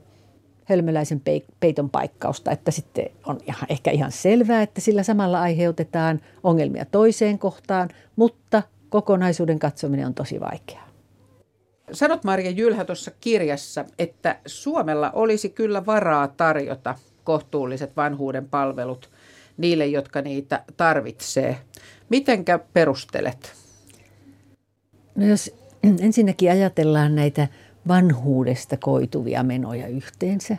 hölmöläisen 0.65 1.23
peiton 1.61 1.91
paikkausta, 1.91 2.51
että 2.51 2.71
sitten 2.71 3.07
on 3.27 3.39
ihan, 3.47 3.67
ehkä 3.69 3.91
ihan 3.91 4.13
selvää, 4.13 4.63
että 4.63 4.81
sillä 4.81 5.03
samalla 5.03 5.41
aiheutetaan 5.41 6.21
ongelmia 6.43 6.85
toiseen 6.85 7.39
kohtaan, 7.39 7.89
mutta 8.17 8.63
kokonaisuuden 8.89 9.59
katsominen 9.59 10.07
on 10.07 10.15
tosi 10.15 10.41
vaikeaa. 10.41 10.89
Sanot 11.93 12.25
Marja 12.25 12.51
Jylhä 12.51 12.85
tuossa 12.85 13.11
kirjassa, 13.21 13.85
että 13.99 14.39
Suomella 14.47 15.11
olisi 15.11 15.49
kyllä 15.49 15.87
varaa 15.87 16.29
tarjota 16.29 16.95
kohtuulliset 17.25 17.97
vanhuuden 17.97 18.49
palvelut 18.49 19.11
niille, 19.57 19.87
jotka 19.87 20.23
niitä 20.23 20.65
tarvitsee. 20.77 21.59
Mitenkä 22.09 22.59
perustelet? 22.59 23.53
No 25.15 25.27
jos 25.27 25.55
ensinnäkin 26.01 26.51
ajatellaan 26.51 27.15
näitä 27.15 27.49
vanhuudesta 27.89 28.77
koituvia 28.77 29.43
menoja 29.43 29.87
yhteensä, 29.87 30.57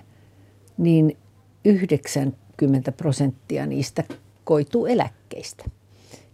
niin 0.78 1.18
90 1.66 2.92
prosenttia 2.92 3.66
niistä 3.66 4.04
koituu 4.44 4.86
eläkkeistä. 4.86 5.66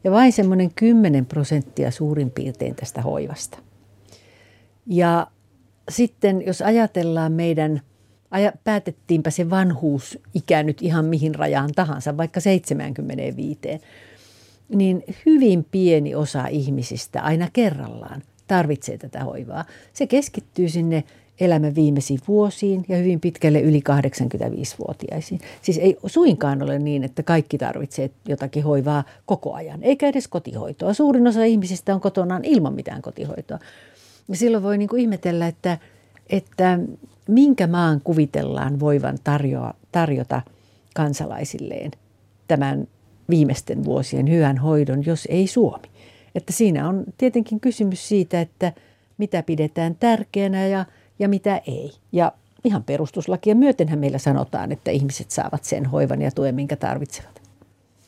Ja 0.04 0.12
vain 0.12 0.34
semmoinen 0.34 0.72
10 0.76 1.26
prosenttia 1.26 1.92
suurin 1.92 2.32
piirtein 2.32 2.76
tästä 2.76 3.02
hoivasta. 3.02 3.58
Ja 4.86 5.28
sitten 5.92 6.44
jos 6.46 6.62
ajatellaan 6.62 7.32
meidän, 7.32 7.82
päätettiinpä 8.64 9.30
se 9.30 9.50
vanhuusikä 9.50 10.64
nyt 10.64 10.82
ihan 10.82 11.06
mihin 11.06 11.36
rajaan 11.36 11.70
tahansa, 11.76 12.18
vaikka 12.18 12.40
75, 12.40 13.60
niin 14.70 15.04
hyvin 15.26 15.66
pieni 15.72 16.16
osa 16.16 16.48
ihmisistä 16.48 17.22
aina 17.22 17.50
kerrallaan 17.54 18.22
tarvitsee 18.48 18.98
tätä 18.98 19.24
hoivaa. 19.24 19.66
Se 19.94 20.08
keskittyy 20.08 20.70
sinne 20.70 21.04
elämän 21.40 21.76
viimeisiin 21.76 22.20
vuosiin 22.28 22.86
ja 22.88 22.98
hyvin 22.98 23.20
pitkälle 23.20 23.62
yli 23.62 23.80
85-vuotiaisiin. 23.80 25.42
Siis 25.62 25.78
ei 25.78 25.98
suinkaan 26.06 26.64
ole 26.64 26.80
niin, 26.80 27.04
että 27.04 27.24
kaikki 27.24 27.58
tarvitsee 27.58 28.10
jotakin 28.28 28.64
hoivaa 28.64 29.04
koko 29.26 29.54
ajan, 29.54 29.84
eikä 29.84 30.08
edes 30.08 30.28
kotihoitoa. 30.28 30.94
Suurin 30.94 31.28
osa 31.28 31.44
ihmisistä 31.44 31.94
on 31.96 32.02
kotonaan 32.02 32.46
ilman 32.46 32.74
mitään 32.74 33.02
kotihoitoa. 33.02 33.60
Ja 34.28 34.36
silloin 34.36 34.64
voi 34.64 34.78
niin 34.78 34.90
kuin 34.90 35.02
ihmetellä, 35.02 35.48
että, 35.48 35.78
että 36.30 36.80
minkä 37.28 37.68
maan 37.68 38.02
kuvitellaan 38.04 38.80
voivan 38.80 39.18
tarjoa, 39.24 39.74
tarjota 39.92 40.42
kansalaisilleen 40.96 41.92
tämän 42.48 42.88
viimeisten 43.30 43.84
vuosien 43.84 44.30
hyvän 44.30 44.58
hoidon, 44.58 45.06
jos 45.06 45.28
ei 45.32 45.48
Suomi. 45.48 45.93
Että 46.36 46.54
siinä 46.54 46.90
on 46.90 47.04
tietenkin 47.18 47.60
kysymys 47.60 48.08
siitä, 48.08 48.42
että 48.42 48.74
mitä 49.18 49.44
pidetään 49.44 49.96
tärkeänä 49.96 50.68
ja, 50.68 50.86
ja 51.20 51.30
mitä 51.30 51.62
ei. 51.68 51.92
Ja 52.12 52.32
ihan 52.64 52.84
perustuslakia 52.84 53.56
myötenhän 53.56 54.00
meillä 54.00 54.18
sanotaan, 54.18 54.72
että 54.72 54.92
ihmiset 54.92 55.32
saavat 55.32 55.64
sen 55.64 55.86
hoivan 55.86 56.22
ja 56.22 56.32
tuen, 56.32 56.56
minkä 56.56 56.76
tarvitsevat. 56.76 57.42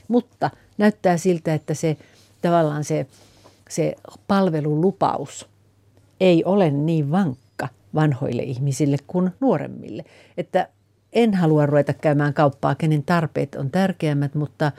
Mutta 0.07 0.49
näyttää 0.77 1.17
siltä, 1.17 1.53
että 1.53 1.73
se 1.73 1.97
tavallaan 2.41 2.83
se, 2.83 3.07
se 3.69 3.95
palvelulupaus 4.27 5.49
ei 6.19 6.43
ole 6.43 6.71
niin 6.71 7.11
vankka 7.11 7.67
vanhoille 7.95 8.43
ihmisille 8.43 8.97
kuin 9.07 9.31
nuoremmille. 9.39 10.03
Että 10.37 10.67
en 11.13 11.33
halua 11.33 11.65
ruveta 11.65 11.93
käymään 11.93 12.33
kauppaa, 12.33 12.75
kenen 12.75 13.03
tarpeet 13.03 13.55
on 13.55 13.71
tärkeämmät, 13.71 14.35
mutta 14.35 14.71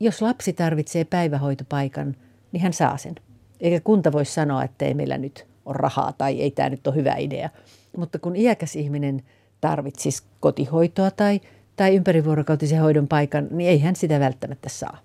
jos 0.00 0.22
lapsi 0.22 0.52
tarvitsee 0.52 1.04
päivähoitopaikan, 1.04 2.16
niin 2.52 2.62
hän 2.62 2.72
saa 2.72 2.96
sen. 2.96 3.14
Eikä 3.60 3.80
kunta 3.80 4.12
voi 4.12 4.24
sanoa, 4.24 4.64
että 4.64 4.84
ei 4.84 4.94
meillä 4.94 5.18
nyt 5.18 5.46
ole 5.64 5.76
rahaa 5.78 6.12
tai 6.12 6.40
ei 6.40 6.50
tämä 6.50 6.70
nyt 6.70 6.86
ole 6.86 6.94
hyvä 6.94 7.14
idea. 7.14 7.50
Mutta 7.96 8.18
kun 8.18 8.36
iäkäs 8.36 8.76
ihminen 8.76 9.22
tarvitsisi 9.60 10.22
kotihoitoa 10.40 11.10
tai, 11.10 11.40
tai 11.76 11.96
ympärivuorokautisen 11.96 12.80
hoidon 12.80 13.08
paikan, 13.08 13.48
niin 13.50 13.70
ei 13.70 13.78
hän 13.78 13.96
sitä 13.96 14.20
välttämättä 14.20 14.68
saa. 14.68 14.98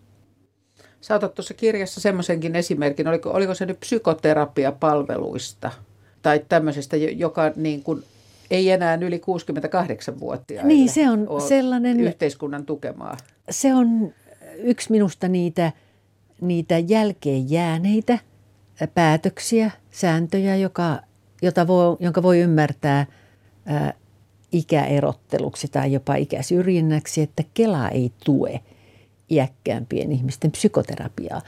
Sä 1.02 1.16
otat 1.16 1.34
tuossa 1.34 1.54
kirjassa 1.54 2.02
semmoisenkin 2.02 2.56
esimerkin, 2.56 3.08
oliko, 3.08 3.32
oliko 3.32 3.54
se 3.54 3.66
nyt 3.66 3.80
psykoterapiapalveluista 3.80 5.72
tai 6.22 6.42
tämmöisestä, 6.50 6.98
joka 6.98 7.52
niin 7.56 7.84
kuin 7.84 8.04
ei 8.52 8.72
enää 8.72 8.96
yli 9.02 9.18
68-vuotiaille 9.18 10.68
Niin, 10.68 10.90
se 10.90 11.10
on 11.10 11.28
sellainen... 11.48 12.00
Yhteiskunnan 12.00 12.66
tukemaa. 12.66 13.18
Se 13.50 13.74
on 13.74 14.14
yksi 14.58 14.92
minusta 14.92 15.28
niitä, 15.28 15.72
niitä 16.42 16.77
jälkeen 16.77 17.51
jääneitä 17.51 18.20
päätöksiä, 18.94 19.72
sääntöjä, 19.92 20.56
joka, 20.56 21.00
jota 21.42 21.68
voi, 21.68 21.98
jonka 22.00 22.24
voi 22.24 22.39
ymmärtää 22.39 23.06
ää, 23.65 23.94
ikäerotteluksi 24.51 25.68
tai 25.68 25.94
jopa 25.94 26.15
ikäsyrjinnäksi, 26.15 27.22
että 27.22 27.44
Kela 27.54 27.89
ei 27.89 28.12
tue 28.25 28.60
iäkkäämpien 29.30 30.12
ihmisten 30.12 30.51
psykoterapiaa. 30.51 31.42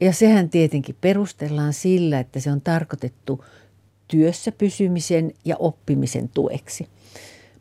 Ja 0.00 0.12
sehän 0.12 0.50
tietenkin 0.50 0.96
perustellaan 1.00 1.72
sillä, 1.72 2.20
että 2.20 2.40
se 2.40 2.50
on 2.50 2.60
tarkoitettu 2.60 3.44
työssä 4.08 4.52
pysymisen 4.52 5.32
ja 5.44 5.56
oppimisen 5.58 6.28
tueksi. 6.28 6.88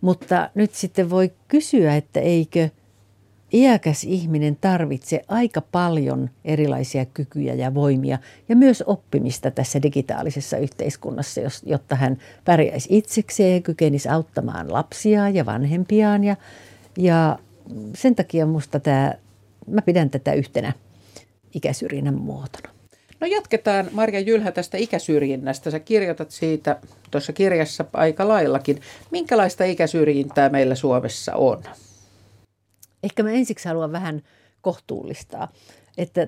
Mutta 0.02 0.50
nyt 0.56 0.74
sitten 0.74 1.10
voi 1.10 1.32
kysyä, 1.48 1.96
että 1.96 2.20
eikö 2.20 2.70
iäkäs 3.54 4.04
ihminen 4.04 4.58
tarvitse 4.62 5.22
aika 5.28 5.62
paljon 5.62 6.30
erilaisia 6.46 7.06
kykyjä 7.06 7.54
ja 7.54 7.74
voimia 7.74 8.18
ja 8.50 8.56
myös 8.56 8.84
oppimista 8.88 9.52
tässä 9.52 9.82
digitaalisessa 9.82 10.58
yhteiskunnassa, 10.58 11.42
jotta 11.66 11.96
hän 11.96 12.18
pärjäisi 12.46 12.98
itsekseen 12.98 13.54
ja 13.54 13.62
kykenisi 13.62 14.10
auttamaan 14.10 14.74
lapsiaan 14.74 15.36
ja 15.36 15.46
vanhempiaan. 15.46 16.24
Ja, 16.24 16.36
ja 16.98 17.40
sen 17.96 18.16
takia 18.16 18.46
minusta 18.46 18.80
tämä, 18.80 19.14
mä 19.68 19.82
pidän 19.82 20.10
tätä 20.10 20.34
yhtenä 20.34 20.74
ikäsyrjinnän 21.54 22.16
muotona. 22.16 22.76
No 23.20 23.28
jatketaan 23.28 23.90
Marja 23.92 24.20
Jylhä 24.20 24.52
tästä 24.52 24.78
ikäsyrjinnästä. 24.78 25.72
Sä 25.72 25.80
kirjoitat 25.80 26.32
siitä 26.32 26.80
tuossa 27.12 27.34
kirjassa 27.34 27.86
aika 27.94 28.28
laillakin. 28.28 28.82
Minkälaista 29.12 29.64
ikäsyrjintää 29.64 30.50
meillä 30.50 30.76
Suomessa 30.76 31.36
on? 31.36 31.64
Ehkä 33.06 33.24
mä 33.24 33.32
ensiksi 33.32 33.68
haluan 33.68 33.92
vähän 33.92 34.22
kohtuullistaa, 34.62 35.52
että 35.98 36.28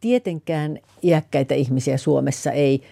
tietenkään 0.00 0.78
iäkkäitä 1.02 1.54
ihmisiä 1.54 1.96
Suomessa 1.96 2.52
ei 2.52 2.82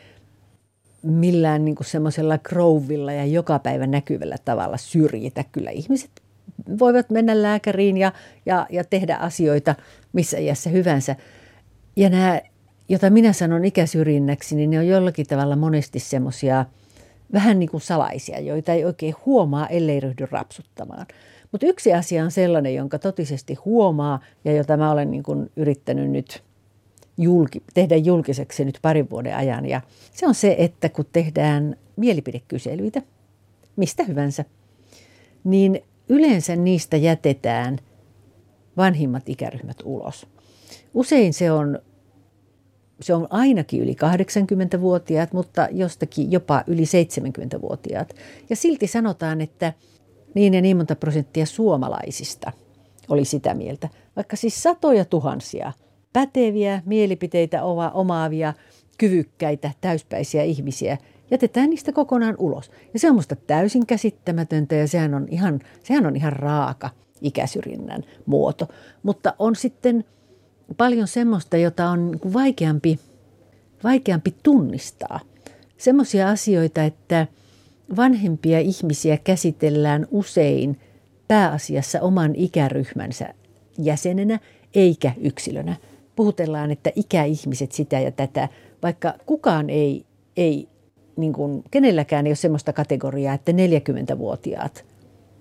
millään 1.03 1.65
niin 1.65 1.77
semmoisella 1.83 2.39
krouvilla 2.39 3.13
ja 3.13 3.25
joka 3.25 3.59
päivä 3.59 3.87
näkyvällä 3.87 4.37
tavalla 4.45 4.77
syrjitä. 4.77 5.45
Kyllä 5.53 5.71
ihmiset 5.71 6.11
voivat 6.79 7.11
mennä 7.11 7.43
lääkäriin 7.43 7.97
ja, 7.97 8.13
ja, 8.47 8.67
ja 8.71 8.85
tehdä 8.85 9.17
asioita 9.17 9.75
missä 10.13 10.39
iässä 10.39 10.71
hyvänsä. 10.71 11.17
Ja 11.97 12.11
nämä 12.11 12.41
jota 12.89 13.11
minä 13.11 13.33
sanon 13.33 13.65
ikäsyrjinnäksi, 13.65 14.57
niin 14.57 14.71
ne 14.71 14.79
on 14.79 14.87
jollakin 14.87 15.27
tavalla 15.27 15.57
monesti 15.57 15.99
semmoisia 15.99 16.65
vähän 17.33 17.59
niin 17.59 17.71
kuin 17.71 17.81
salaisia, 17.81 18.41
joita 18.41 18.73
ei 18.73 18.85
oikein 18.85 19.15
huomaa, 19.27 19.69
ellei 19.69 20.01
ryhdy 20.01 20.27
rapsuttamaan. 20.31 21.07
Mutta 21.53 21.67
yksi 21.67 21.95
asia 21.95 22.25
on 22.25 22.31
sellainen, 22.31 22.75
jonka 22.75 22.99
totisesti 22.99 23.55
huomaa 23.55 24.21
ja 24.45 24.53
jota 24.53 24.77
mä 24.77 24.91
olen 24.91 25.11
niin 25.11 25.23
kuin 25.23 25.51
yrittänyt 25.57 26.11
nyt 26.11 26.43
julki, 27.19 27.63
tehdä 27.75 27.97
julkiseksi 27.97 28.65
nyt 28.65 28.79
parin 28.83 29.11
vuoden 29.11 29.37
ajan. 29.37 29.67
Ja 29.67 29.81
se 30.13 30.27
on 30.27 30.35
se, 30.35 30.57
että 30.59 30.89
kun 30.89 31.07
tehdään 31.13 31.77
mielipidekyselyitä, 31.97 33.03
mistä 33.77 34.05
hyvänsä, 34.05 34.45
niin 35.45 35.83
yleensä 36.09 36.57
niistä 36.57 36.97
jätetään 36.97 37.79
vanhimmat 38.77 39.29
ikäryhmät 39.29 39.77
ulos. 39.85 40.27
Usein 40.95 41.35
se 41.35 41.53
on 41.53 41.79
se 43.01 43.15
on 43.15 43.27
ainakin 43.31 43.83
yli 43.83 43.97
80-vuotiaat, 44.77 45.33
mutta 45.33 45.69
jostakin 45.73 46.33
jopa 46.33 46.65
yli 46.67 46.83
70-vuotiaat. 46.83 48.15
Ja 48.51 48.57
silti 48.57 48.87
sanotaan, 48.87 49.41
että 49.41 49.73
niin 50.35 50.55
ja 50.55 50.61
niin 50.61 50.77
monta 50.77 50.97
prosenttia 50.97 51.47
suomalaisista 51.47 52.53
oli 53.09 53.25
sitä 53.25 53.55
mieltä. 53.55 53.89
Vaikka 54.17 54.37
siis 54.37 54.63
satoja 54.63 55.05
tuhansia 55.05 55.73
päteviä, 56.13 56.83
mielipiteitä 56.87 57.63
omaavia, 57.95 58.55
kyvykkäitä, 58.99 59.71
täyspäisiä 59.81 60.43
ihmisiä 60.43 60.99
jätetään 61.31 61.71
niistä 61.71 61.93
kokonaan 61.93 62.35
ulos. 62.39 62.71
Ja 62.93 62.99
se 62.99 63.09
on 63.09 63.15
minusta 63.15 63.37
täysin 63.37 63.87
käsittämätöntä 63.87 64.75
ja 64.75 64.89
sehän 64.89 65.15
on 65.15 65.27
ihan, 65.31 65.61
sehän 65.85 66.07
on 66.07 66.17
ihan 66.17 66.33
raaka 66.33 66.91
ikäsyrjinnän 67.21 68.03
muoto. 68.27 68.69
Mutta 69.03 69.35
on 69.39 69.57
sitten 69.57 70.05
paljon 70.77 71.09
semmoista, 71.09 71.57
jota 71.57 71.89
on 71.89 72.11
niin 72.11 72.33
vaikeampi, 72.33 72.99
vaikeampi 73.85 74.35
tunnistaa. 74.43 75.21
Semmoisia 75.77 76.29
asioita, 76.29 76.85
että 76.85 77.27
vanhempia 77.97 78.59
ihmisiä 78.59 79.17
käsitellään 79.17 80.07
usein 80.11 80.81
pääasiassa 81.29 82.01
oman 82.01 82.35
ikäryhmänsä 82.35 83.35
jäsenenä 83.79 84.39
eikä 84.75 85.13
yksilönä. 85.21 85.77
Puhutellaan, 86.17 86.71
että 86.71 86.93
ikäihmiset 86.97 87.73
sitä 87.73 88.01
ja 88.01 88.11
tätä, 88.11 88.49
vaikka 88.83 89.15
kukaan 89.27 89.71
ei, 89.71 90.05
ei 90.37 90.69
niin 91.17 91.33
kuin, 91.33 91.63
kenelläkään 91.71 92.27
ei 92.27 92.31
ole 92.31 92.37
semmoista 92.37 92.73
kategoriaa, 92.73 93.35
että 93.35 93.53
40-vuotiaat 93.53 94.85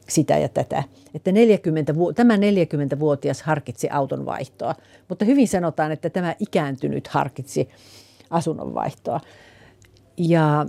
sitä 0.10 0.38
ja 0.38 0.50
tätä. 0.50 0.84
Että 1.14 1.32
40, 1.32 1.94
tämä 2.16 2.36
40-vuotias 2.36 3.42
harkitsi 3.42 3.90
auton 3.90 4.26
vaihtoa, 4.26 4.76
mutta 5.10 5.26
hyvin 5.26 5.48
sanotaan, 5.48 5.92
että 5.92 6.10
tämä 6.10 6.36
ikääntynyt 6.40 7.08
harkitsi 7.08 7.70
asunnon 8.30 8.74
vaihtoa. 8.74 9.20
Ja, 10.18 10.66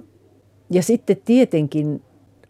ja 0.70 0.83
sitten 0.83 1.16
tietenkin 1.24 2.02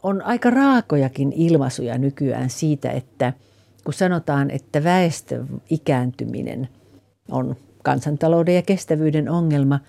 on 0.02 0.22
aika 0.22 0.50
raakojakin 0.50 1.32
ilmaisuja 1.32 1.98
nykyään 1.98 2.50
siitä, 2.50 2.90
että 2.90 3.32
kun 3.84 3.94
sanotaan, 3.94 4.50
että 4.50 4.84
väestön 4.84 5.62
ikääntyminen 5.70 6.68
on 7.30 7.56
kansantalouden 7.82 8.54
ja 8.54 8.62
kestävyyden 8.62 9.30
ongelma, 9.30 9.80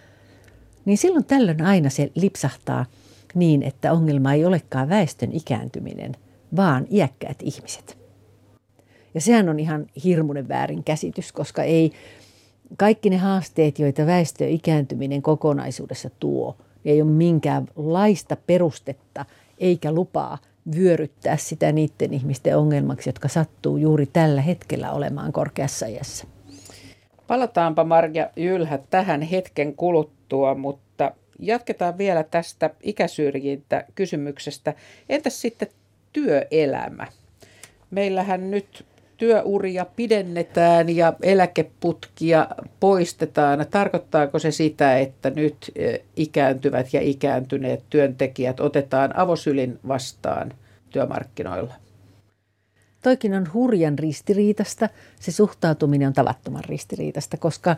niin 0.86 0.98
silloin 0.98 1.26
tällöin 1.26 1.62
aina 1.62 1.90
se 1.90 2.12
lipsahtaa 2.16 2.86
niin, 3.36 3.64
että 3.64 3.94
ongelma 3.94 4.34
ei 4.34 4.46
olekaan 4.46 4.90
väestön 4.90 5.32
ikääntyminen– 5.32 6.16
vaan 6.56 6.88
iäkkäät 6.92 7.38
ihmiset. 7.44 7.98
Ja 9.14 9.22
sehän 9.22 9.50
on 9.50 9.60
ihan 9.60 9.86
hirmuinen 10.04 10.48
väärin 10.48 10.84
käsitys, 10.84 11.32
koska 11.32 11.64
ei 11.64 11.92
kaikki 12.78 13.10
ne 13.10 13.18
haasteet, 13.18 13.80
joita 13.80 14.06
väestö 14.06 14.48
ikääntyminen 14.48 15.22
kokonaisuudessa 15.22 16.10
tuo, 16.20 16.58
ei 16.86 17.02
ole 17.02 17.12
minkäänlaista 17.12 18.38
perustetta 18.48 19.26
eikä 19.58 19.92
lupaa 19.92 20.38
vyöryttää 20.76 21.38
sitä 21.38 21.72
niiden 21.72 22.14
ihmisten 22.14 22.58
ongelmaksi, 22.58 23.10
jotka 23.10 23.28
sattuu 23.28 23.78
juuri 23.78 24.06
tällä 24.06 24.42
hetkellä 24.42 24.92
olemaan 24.92 25.32
korkeassa 25.32 25.86
iässä. 25.86 26.28
Palataanpa 27.28 27.84
Marja 27.84 28.30
Jylhä 28.36 28.80
tähän 28.90 29.22
hetken 29.22 29.76
kuluttua, 29.76 30.56
mutta 30.56 31.12
jatketaan 31.40 31.98
vielä 31.98 32.24
tästä 32.24 32.70
ikäsyrjintä 32.84 33.86
kysymyksestä. 33.96 34.74
Entäs 35.10 35.42
sitten 35.42 35.68
työelämä. 36.14 37.08
Meillähän 37.92 38.52
nyt 38.52 38.86
työuria 39.22 39.86
pidennetään 39.86 40.96
ja 40.96 41.14
eläkeputkia 41.24 42.48
poistetaan. 42.80 43.66
Tarkoittaako 43.72 44.40
se 44.40 44.52
sitä, 44.52 44.98
että 44.98 45.30
nyt 45.30 45.72
e, 45.76 45.98
ikääntyvät 46.16 46.94
ja 46.94 47.02
ikääntyneet 47.02 47.84
työntekijät 47.90 48.60
otetaan 48.60 49.20
avosylin 49.20 49.80
vastaan 49.88 50.54
työmarkkinoilla? 50.90 51.74
Toikin 53.04 53.34
on 53.34 53.54
hurjan 53.54 54.00
ristiriitasta. 54.00 54.90
Se 55.20 55.32
suhtautuminen 55.32 56.08
on 56.08 56.14
tavattoman 56.14 56.64
ristiriitasta, 56.64 57.38
koska 57.38 57.76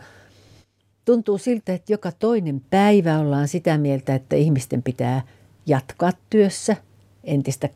tuntuu 1.06 1.38
siltä, 1.38 1.74
että 1.74 1.94
joka 1.94 2.12
toinen 2.12 2.62
päivä 2.70 3.20
ollaan 3.20 3.48
sitä 3.48 3.78
mieltä, 3.78 4.16
että 4.16 4.36
ihmisten 4.36 4.84
pitää 4.84 5.22
jatkaa 5.66 6.12
työssä 6.30 6.76
entistä 7.24 7.70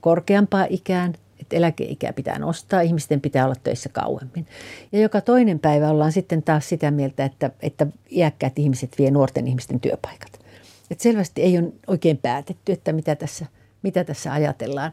korkeampaa 0.00 0.66
ikään, 0.70 1.14
että 1.50 1.56
eläkeikää 1.56 2.12
pitää 2.12 2.38
nostaa, 2.38 2.80
ihmisten 2.80 3.20
pitää 3.20 3.44
olla 3.44 3.54
töissä 3.62 3.88
kauemmin. 3.88 4.46
Ja 4.92 5.00
joka 5.00 5.20
toinen 5.20 5.58
päivä 5.58 5.90
ollaan 5.90 6.12
sitten 6.12 6.42
taas 6.42 6.68
sitä 6.68 6.90
mieltä, 6.90 7.24
että, 7.24 7.50
että 7.62 7.86
iäkkäät 8.10 8.58
ihmiset 8.58 8.98
vie 8.98 9.10
nuorten 9.10 9.48
ihmisten 9.48 9.80
työpaikat. 9.80 10.40
Et 10.90 11.00
selvästi 11.00 11.42
ei 11.42 11.58
ole 11.58 11.72
oikein 11.86 12.16
päätetty, 12.16 12.72
että 12.72 12.92
mitä 12.92 13.16
tässä, 13.16 13.46
mitä 13.82 14.04
tässä 14.04 14.32
ajatellaan. 14.32 14.92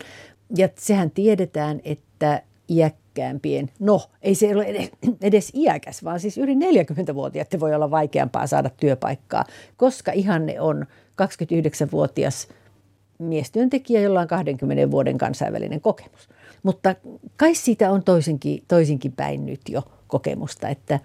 Ja 0.56 0.70
sehän 0.76 1.12
tiedetään, 1.12 1.82
että 1.84 2.42
iäkkäämpien, 2.70 3.70
no 3.80 4.02
ei 4.22 4.36
se 4.36 4.56
ole 4.56 4.64
edes, 4.64 4.90
edes 5.22 5.52
iäkäs, 5.56 6.04
vaan 6.04 6.20
siis 6.20 6.38
yli 6.38 6.56
40-vuotiaat 6.56 7.60
voi 7.60 7.76
olla 7.76 7.92
vaikeampaa 7.92 8.48
saada 8.48 8.70
työpaikkaa, 8.70 9.46
koska 9.78 10.12
ihanne 10.12 10.62
on 10.62 10.86
29-vuotias 11.22 12.48
miestyöntekijä, 13.20 14.02
jolla 14.02 14.22
on 14.22 14.28
20 14.28 14.92
vuoden 14.92 15.18
kansainvälinen 15.18 15.82
kokemus. 15.82 16.30
Mutta 16.68 16.96
kai 17.38 17.56
siitä 17.56 17.92
on 17.92 18.04
toisinkin, 18.04 18.64
toisinkin 18.68 19.12
päin 19.12 19.46
nyt 19.46 19.62
jo 19.70 19.84
kokemusta, 20.08 20.70
että, 20.70 21.00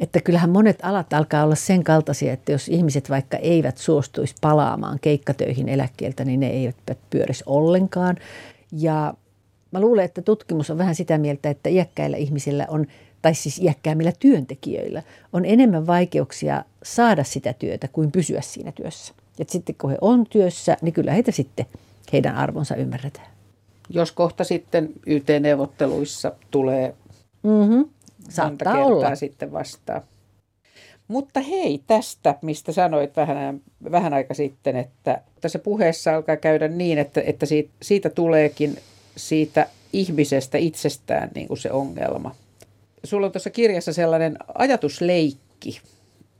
että 0.00 0.20
kyllähän 0.20 0.50
monet 0.50 0.78
alat 0.82 1.12
alkaa 1.12 1.44
olla 1.44 1.54
sen 1.54 1.84
kaltaisia, 1.84 2.32
että 2.32 2.52
jos 2.52 2.68
ihmiset 2.68 3.10
vaikka 3.10 3.36
eivät 3.36 3.78
suostuisi 3.78 4.34
palaamaan 4.40 4.98
keikkatöihin 5.00 5.68
eläkkeeltä, 5.68 6.24
niin 6.24 6.40
ne 6.40 6.46
eivät 6.46 6.76
pyörisi 7.10 7.44
ollenkaan. 7.46 8.16
Ja 8.72 9.14
mä 9.72 9.80
luulen, 9.80 10.04
että 10.04 10.22
tutkimus 10.22 10.70
on 10.70 10.78
vähän 10.78 10.94
sitä 10.94 11.18
mieltä, 11.18 11.50
että 11.50 11.68
iäkkäillä 11.68 12.16
ihmisillä 12.16 12.66
on, 12.68 12.86
tai 13.22 13.34
siis 13.34 13.58
iäkkäämmillä 13.58 14.12
työntekijöillä, 14.18 15.02
on 15.32 15.44
enemmän 15.44 15.86
vaikeuksia 15.86 16.64
saada 16.82 17.24
sitä 17.24 17.52
työtä 17.52 17.88
kuin 17.88 18.12
pysyä 18.12 18.40
siinä 18.40 18.72
työssä. 18.72 19.14
Ja 19.38 19.44
sitten 19.48 19.74
kun 19.74 19.90
he 19.90 19.98
on 20.00 20.26
työssä, 20.26 20.76
niin 20.82 20.92
kyllä 20.92 21.12
heitä 21.12 21.32
sitten 21.32 21.66
heidän 22.12 22.36
arvonsa 22.36 22.74
ymmärretään. 22.76 23.29
Jos 23.90 24.12
kohta 24.12 24.44
sitten 24.44 24.92
YT-neuvotteluissa 25.06 26.32
tulee 26.50 26.94
mm-hmm. 27.42 27.88
Saattaa 28.28 28.74
monta 28.74 28.86
olla. 28.86 29.14
sitten 29.14 29.52
vastaan. 29.52 30.02
Mutta 31.08 31.40
hei 31.40 31.82
tästä, 31.86 32.34
mistä 32.42 32.72
sanoit 32.72 33.16
vähän, 33.16 33.60
vähän 33.92 34.14
aika 34.14 34.34
sitten, 34.34 34.76
että 34.76 35.20
tässä 35.40 35.58
puheessa 35.58 36.16
alkaa 36.16 36.36
käydä 36.36 36.68
niin, 36.68 36.98
että, 36.98 37.22
että 37.26 37.46
siitä, 37.46 37.70
siitä 37.82 38.10
tuleekin 38.10 38.78
siitä 39.16 39.66
ihmisestä 39.92 40.58
itsestään 40.58 41.30
niin 41.34 41.48
kuin 41.48 41.58
se 41.58 41.72
ongelma. 41.72 42.34
Sulla 43.04 43.26
on 43.26 43.32
tuossa 43.32 43.50
kirjassa 43.50 43.92
sellainen 43.92 44.38
ajatusleikki, 44.54 45.80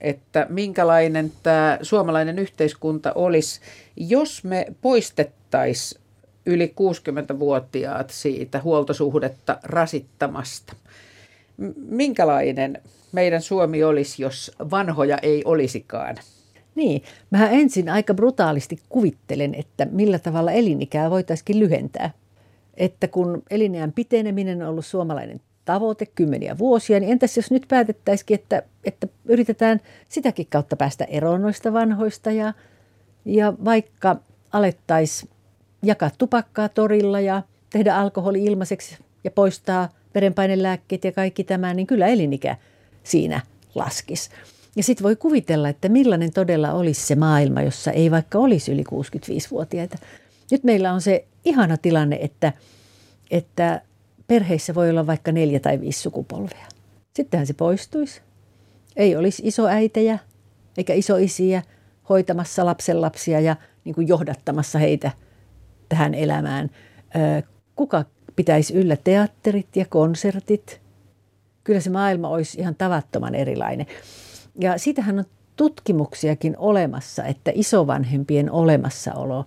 että 0.00 0.46
minkälainen 0.48 1.32
tämä 1.42 1.78
suomalainen 1.82 2.38
yhteiskunta 2.38 3.12
olisi, 3.14 3.60
jos 3.96 4.44
me 4.44 4.66
poistettaisiin 4.82 6.00
yli 6.46 6.74
60-vuotiaat 6.80 8.10
siitä 8.10 8.60
huoltosuhdetta 8.64 9.58
rasittamasta. 9.62 10.76
Minkälainen 11.76 12.82
meidän 13.12 13.42
Suomi 13.42 13.84
olisi, 13.84 14.22
jos 14.22 14.52
vanhoja 14.70 15.18
ei 15.22 15.42
olisikaan? 15.44 16.16
Niin, 16.74 17.02
mä 17.30 17.48
ensin 17.48 17.88
aika 17.88 18.14
brutaalisti 18.14 18.78
kuvittelen, 18.88 19.54
että 19.54 19.86
millä 19.90 20.18
tavalla 20.18 20.52
elinikää 20.52 21.10
voitaisiin 21.10 21.58
lyhentää. 21.58 22.10
Että 22.74 23.08
kun 23.08 23.42
elinjään 23.50 23.92
piteneminen 23.92 24.62
on 24.62 24.68
ollut 24.68 24.86
suomalainen 24.86 25.40
tavoite 25.64 26.06
kymmeniä 26.06 26.58
vuosia, 26.58 27.00
niin 27.00 27.12
entäs 27.12 27.36
jos 27.36 27.50
nyt 27.50 27.64
päätettäisikin, 27.68 28.34
että, 28.34 28.62
että 28.84 29.06
yritetään 29.24 29.80
sitäkin 30.08 30.46
kautta 30.50 30.76
päästä 30.76 31.04
eroon 31.04 31.42
noista 31.42 31.72
vanhoista 31.72 32.30
ja, 32.30 32.52
ja 33.24 33.52
vaikka 33.64 34.16
alettaisiin 34.52 35.30
jakaa 35.82 36.10
tupakkaa 36.18 36.68
torilla 36.68 37.20
ja 37.20 37.42
tehdä 37.70 37.96
alkoholi 37.96 38.44
ilmaiseksi 38.44 38.98
ja 39.24 39.30
poistaa 39.30 39.88
verenpainelääkkeet 40.14 41.04
ja 41.04 41.12
kaikki 41.12 41.44
tämä, 41.44 41.74
niin 41.74 41.86
kyllä 41.86 42.06
elinikä 42.06 42.56
siinä 43.04 43.40
laskisi. 43.74 44.30
Ja 44.76 44.82
sitten 44.82 45.04
voi 45.04 45.16
kuvitella, 45.16 45.68
että 45.68 45.88
millainen 45.88 46.32
todella 46.32 46.72
olisi 46.72 47.06
se 47.06 47.14
maailma, 47.14 47.62
jossa 47.62 47.90
ei 47.90 48.10
vaikka 48.10 48.38
olisi 48.38 48.72
yli 48.72 48.84
65-vuotiaita. 48.94 49.98
Nyt 50.50 50.64
meillä 50.64 50.92
on 50.92 51.00
se 51.00 51.24
ihana 51.44 51.76
tilanne, 51.76 52.18
että, 52.22 52.52
että 53.30 53.82
perheissä 54.26 54.74
voi 54.74 54.90
olla 54.90 55.06
vaikka 55.06 55.32
neljä 55.32 55.60
tai 55.60 55.80
viisi 55.80 56.00
sukupolvea. 56.00 56.66
Sittenhän 57.16 57.46
se 57.46 57.52
poistuisi. 57.52 58.20
Ei 58.96 59.16
olisi 59.16 59.42
isoäitejä 59.44 60.18
eikä 60.76 60.94
isoisiä 60.94 61.62
hoitamassa 62.08 62.66
lapsenlapsia 62.66 63.40
ja 63.40 63.56
niin 63.84 63.94
kuin 63.94 64.08
johdattamassa 64.08 64.78
heitä 64.78 65.10
tähän 65.90 66.14
elämään. 66.14 66.70
Kuka 67.76 68.04
pitäisi 68.36 68.74
yllä 68.74 68.96
teatterit 68.96 69.76
ja 69.76 69.84
konsertit? 69.88 70.80
Kyllä 71.64 71.80
se 71.80 71.90
maailma 71.90 72.28
olisi 72.28 72.60
ihan 72.60 72.74
tavattoman 72.74 73.34
erilainen. 73.34 73.86
Ja 74.58 74.78
siitähän 74.78 75.18
on 75.18 75.24
tutkimuksiakin 75.56 76.54
olemassa, 76.58 77.24
että 77.24 77.52
isovanhempien 77.54 78.50
olemassaolo 78.50 79.44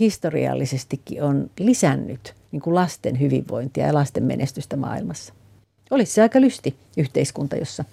historiallisestikin 0.00 1.22
on 1.22 1.50
lisännyt 1.58 2.34
niin 2.52 2.62
kuin 2.62 2.74
lasten 2.74 3.20
hyvinvointia 3.20 3.86
ja 3.86 3.94
lasten 3.94 4.24
menestystä 4.24 4.76
maailmassa. 4.76 5.34
Olisi 5.90 6.12
se 6.12 6.22
aika 6.22 6.40
lysti 6.40 6.76
yhteiskunta, 6.96 7.56
jossa, 7.56 7.84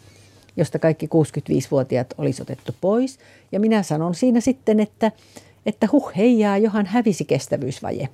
josta 0.57 0.79
kaikki 0.79 1.05
65-vuotiaat 1.05 2.13
olisi 2.17 2.41
otettu 2.41 2.75
pois. 2.81 3.19
Ja 3.51 3.59
minä 3.59 3.83
sanon 3.83 4.15
siinä 4.15 4.41
sitten, 4.41 4.79
että, 4.79 5.11
että 5.65 5.87
huh 5.91 6.11
heijaa, 6.17 6.57
johan 6.57 6.85
hävisi 6.85 7.25
kestävyysvaje. 7.25 8.09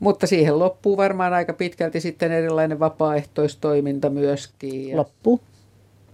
Mutta 0.00 0.26
siihen 0.26 0.58
loppuu 0.58 0.96
varmaan 0.96 1.32
aika 1.32 1.52
pitkälti 1.52 2.00
sitten 2.00 2.32
erilainen 2.32 2.80
vapaaehtoistoiminta 2.80 4.10
myöskin. 4.10 4.96
Loppuu. 4.96 5.40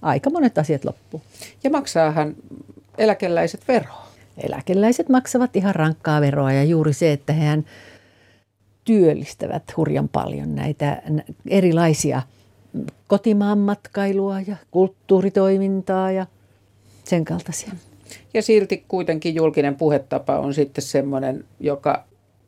Aika 0.02 0.30
monet 0.30 0.58
asiat 0.58 0.84
loppuu. 0.84 1.22
Ja 1.64 1.70
maksaahan 1.70 2.36
eläkeläiset 2.98 3.68
veroa. 3.68 4.08
Eläkeläiset 4.42 5.08
maksavat 5.08 5.56
ihan 5.56 5.74
rankkaa 5.74 6.20
veroa 6.20 6.52
ja 6.52 6.64
juuri 6.64 6.92
se, 6.92 7.12
että 7.12 7.32
hehän 7.32 7.64
työllistävät 8.84 9.76
hurjan 9.76 10.08
paljon 10.08 10.54
näitä 10.54 11.02
erilaisia 11.48 12.22
kotimaan 13.06 13.58
matkailua 13.58 14.40
ja 14.40 14.56
kulttuuritoimintaa 14.70 16.12
ja 16.12 16.26
sen 17.04 17.24
kaltaisia. 17.24 17.72
Ja 18.34 18.42
silti 18.42 18.84
kuitenkin 18.88 19.34
julkinen 19.34 19.76
puhetapa 19.76 20.38
on 20.38 20.54
sitten 20.54 20.84
semmoinen, 20.84 21.44
joka 21.60 22.04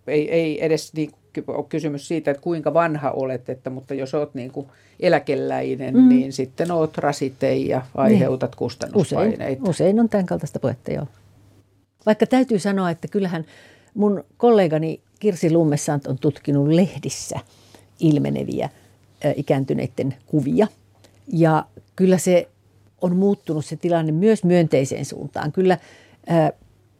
ei, 0.06 0.30
ei 0.30 0.64
edes 0.64 0.92
niin 0.94 1.10
ole 1.46 1.66
kysymys 1.68 2.08
siitä, 2.08 2.30
että 2.30 2.42
kuinka 2.42 2.74
vanha 2.74 3.10
olet, 3.10 3.48
että, 3.48 3.70
mutta 3.70 3.94
jos 3.94 4.14
olet 4.14 4.34
niin 4.34 4.50
kuin 4.50 4.66
eläkeläinen, 5.00 5.94
mm. 5.94 6.08
niin 6.08 6.32
sitten 6.32 6.70
olet 6.70 6.98
rasite 6.98 7.54
ja 7.54 7.82
aiheutat 7.94 8.50
niin. 8.50 8.58
kustannuspaineita. 8.58 9.62
Usein, 9.62 9.70
usein 9.70 10.00
on 10.00 10.08
tämän 10.08 10.26
kaltaista 10.26 10.58
puhetta, 10.58 10.92
joo. 10.92 11.06
Vaikka 12.06 12.26
täytyy 12.26 12.58
sanoa, 12.58 12.90
että 12.90 13.08
kyllähän 13.08 13.44
mun 13.94 14.24
kollegani 14.36 15.00
Kirsi 15.20 15.52
Lummessant 15.52 16.06
on 16.06 16.18
tutkinut 16.18 16.68
lehdissä 16.68 17.40
ilmeneviä 18.00 18.68
ikääntyneiden 19.36 20.14
kuvia. 20.26 20.66
Ja 21.32 21.64
kyllä 21.96 22.18
se 22.18 22.48
on 23.00 23.16
muuttunut 23.16 23.64
se 23.64 23.76
tilanne 23.76 24.12
myös 24.12 24.44
myönteiseen 24.44 25.04
suuntaan. 25.04 25.52
Kyllä 25.52 25.78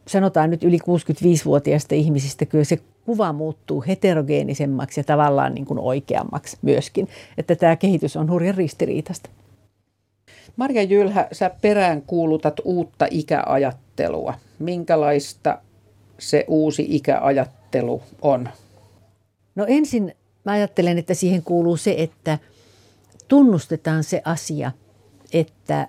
sanotaan 0.07 0.49
nyt 0.49 0.63
yli 0.63 0.77
65-vuotiaista 0.77 1.95
ihmisistä, 1.95 2.45
kyllä 2.45 2.63
se 2.63 2.79
kuva 3.05 3.33
muuttuu 3.33 3.83
heterogeenisemmaksi 3.87 4.99
ja 4.99 5.03
tavallaan 5.03 5.53
niin 5.53 5.65
kuin 5.65 5.79
oikeammaksi 5.79 6.57
myöskin. 6.61 7.07
Että 7.37 7.55
tämä 7.55 7.75
kehitys 7.75 8.17
on 8.17 8.29
hurjan 8.29 8.55
ristiriitasta. 8.55 9.29
Marja 10.55 10.83
Jylhä, 10.83 11.27
sä 11.31 11.51
perään 11.61 12.01
kuulutat 12.01 12.61
uutta 12.63 13.07
ikäajattelua. 13.11 14.33
Minkälaista 14.59 15.57
se 16.17 16.45
uusi 16.47 16.85
ikäajattelu 16.89 18.01
on? 18.21 18.49
No 19.55 19.65
ensin 19.67 20.15
mä 20.45 20.51
ajattelen, 20.51 20.97
että 20.97 21.13
siihen 21.13 21.43
kuuluu 21.43 21.77
se, 21.77 21.95
että 21.97 22.37
tunnustetaan 23.27 24.03
se 24.03 24.21
asia, 24.25 24.71
että 25.33 25.87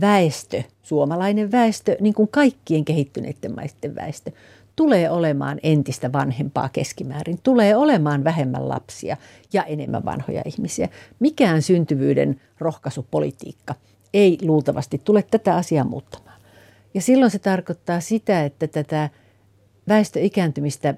väestö, 0.00 0.62
suomalainen 0.82 1.52
väestö, 1.52 1.96
niin 2.00 2.14
kuin 2.14 2.28
kaikkien 2.28 2.84
kehittyneiden 2.84 3.54
maisten 3.54 3.94
väestö, 3.94 4.30
tulee 4.76 5.10
olemaan 5.10 5.58
entistä 5.62 6.12
vanhempaa 6.12 6.68
keskimäärin, 6.68 7.38
tulee 7.42 7.76
olemaan 7.76 8.24
vähemmän 8.24 8.68
lapsia 8.68 9.16
ja 9.52 9.64
enemmän 9.64 10.04
vanhoja 10.04 10.42
ihmisiä. 10.44 10.88
Mikään 11.20 11.62
syntyvyyden 11.62 12.40
rohkaisupolitiikka 12.58 13.74
ei 14.14 14.38
luultavasti 14.42 15.00
tule 15.04 15.22
tätä 15.22 15.54
asiaa 15.56 15.84
muuttamaan. 15.84 16.40
Ja 16.94 17.00
silloin 17.00 17.30
se 17.30 17.38
tarkoittaa 17.38 18.00
sitä, 18.00 18.44
että 18.44 18.66
tätä 18.66 19.10
väestöikääntymistä 19.88 20.94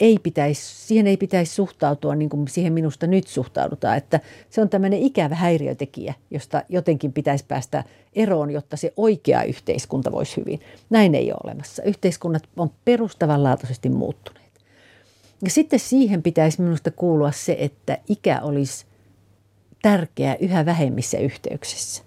ei 0.00 0.18
pitäisi, 0.22 0.86
siihen 0.86 1.06
ei 1.06 1.16
pitäisi 1.16 1.54
suhtautua 1.54 2.14
niin 2.14 2.28
kuin 2.28 2.48
siihen 2.48 2.72
minusta 2.72 3.06
nyt 3.06 3.26
suhtaudutaan, 3.26 3.96
että 3.96 4.20
se 4.50 4.60
on 4.60 4.68
tämmöinen 4.68 4.98
ikävä 4.98 5.34
häiriötekijä, 5.34 6.14
josta 6.30 6.62
jotenkin 6.68 7.12
pitäisi 7.12 7.44
päästä 7.48 7.84
eroon, 8.12 8.50
jotta 8.50 8.76
se 8.76 8.92
oikea 8.96 9.42
yhteiskunta 9.42 10.12
voisi 10.12 10.36
hyvin. 10.36 10.60
Näin 10.90 11.14
ei 11.14 11.32
ole 11.32 11.40
olemassa. 11.44 11.82
Yhteiskunnat 11.82 12.48
on 12.56 12.70
perustavanlaatuisesti 12.84 13.88
muuttuneet. 13.88 14.48
Ja 15.44 15.50
sitten 15.50 15.78
siihen 15.78 16.22
pitäisi 16.22 16.62
minusta 16.62 16.90
kuulua 16.90 17.32
se, 17.32 17.56
että 17.58 17.98
ikä 18.08 18.40
olisi 18.42 18.86
tärkeä 19.82 20.36
yhä 20.40 20.66
vähemmissä 20.66 21.18
yhteyksissä. 21.18 22.02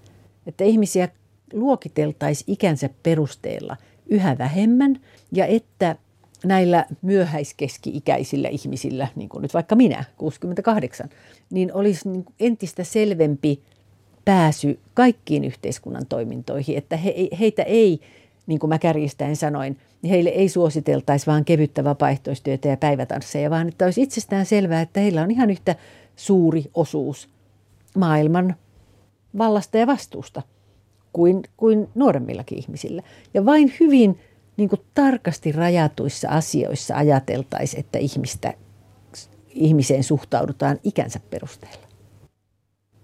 Että 0.47 0.63
ihmisiä 0.63 1.09
luokiteltaisiin 1.53 2.53
ikänsä 2.53 2.89
perusteella 3.03 3.77
yhä 4.05 4.37
vähemmän 4.37 4.99
ja 5.31 5.45
että 5.45 5.95
näillä 6.45 6.85
myöhäiskeski-ikäisillä 7.01 8.49
ihmisillä, 8.49 9.07
niin 9.15 9.29
kuin 9.29 9.41
nyt 9.41 9.53
vaikka 9.53 9.75
minä, 9.75 10.03
68, 10.17 11.09
niin 11.49 11.73
olisi 11.73 12.09
niin 12.09 12.25
entistä 12.39 12.83
selvempi 12.83 13.61
pääsy 14.25 14.79
kaikkiin 14.93 15.43
yhteiskunnan 15.43 16.05
toimintoihin, 16.09 16.77
että 16.77 16.97
he, 16.97 17.15
heitä 17.39 17.63
ei, 17.63 18.01
niin 18.47 18.59
kuin 18.59 18.69
mä 18.69 18.79
kärjistäen 18.79 19.35
sanoin, 19.35 19.77
niin 20.01 20.09
heille 20.09 20.29
ei 20.29 20.49
suositeltaisi 20.49 21.27
vaan 21.27 21.45
kevyttä 21.45 21.83
vapaaehtoistyötä 21.83 22.67
ja 22.67 22.77
päivätansseja, 22.77 23.49
vaan 23.49 23.67
että 23.67 23.85
olisi 23.85 24.01
itsestään 24.01 24.45
selvää, 24.45 24.81
että 24.81 24.99
heillä 24.99 25.21
on 25.21 25.31
ihan 25.31 25.49
yhtä 25.49 25.75
suuri 26.15 26.65
osuus 26.73 27.29
maailman 27.97 28.55
vallasta 29.37 29.77
ja 29.77 29.87
vastuusta 29.87 30.41
kuin, 31.13 31.41
kuin 31.57 31.89
nuoremmillakin 31.95 32.57
ihmisillä. 32.57 33.03
Ja 33.33 33.45
vain 33.45 33.73
hyvin 33.79 34.19
niin 34.61 34.69
kuin 34.69 34.81
tarkasti 34.93 35.51
rajatuissa 35.51 36.29
asioissa 36.29 36.95
ajateltaisiin, 36.95 37.79
että 37.79 37.99
ihmistä, 37.99 38.53
ihmiseen 39.49 40.03
suhtaudutaan 40.03 40.79
ikänsä 40.83 41.19
perusteella. 41.29 41.87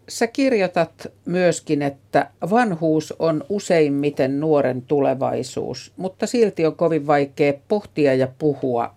Sä 0.10 0.28
kirjoitat 0.28 1.08
myöskin, 1.26 1.82
että 1.82 2.32
vanhuus 2.50 3.14
on 3.20 3.44
useimmiten 3.50 4.40
nuoren 4.40 4.82
tulevaisuus, 4.82 5.94
mutta 5.98 6.28
silti 6.28 6.66
on 6.66 6.76
kovin 6.76 7.08
vaikea 7.08 7.54
pohtia 7.68 8.14
ja 8.14 8.28
puhua 8.40 8.96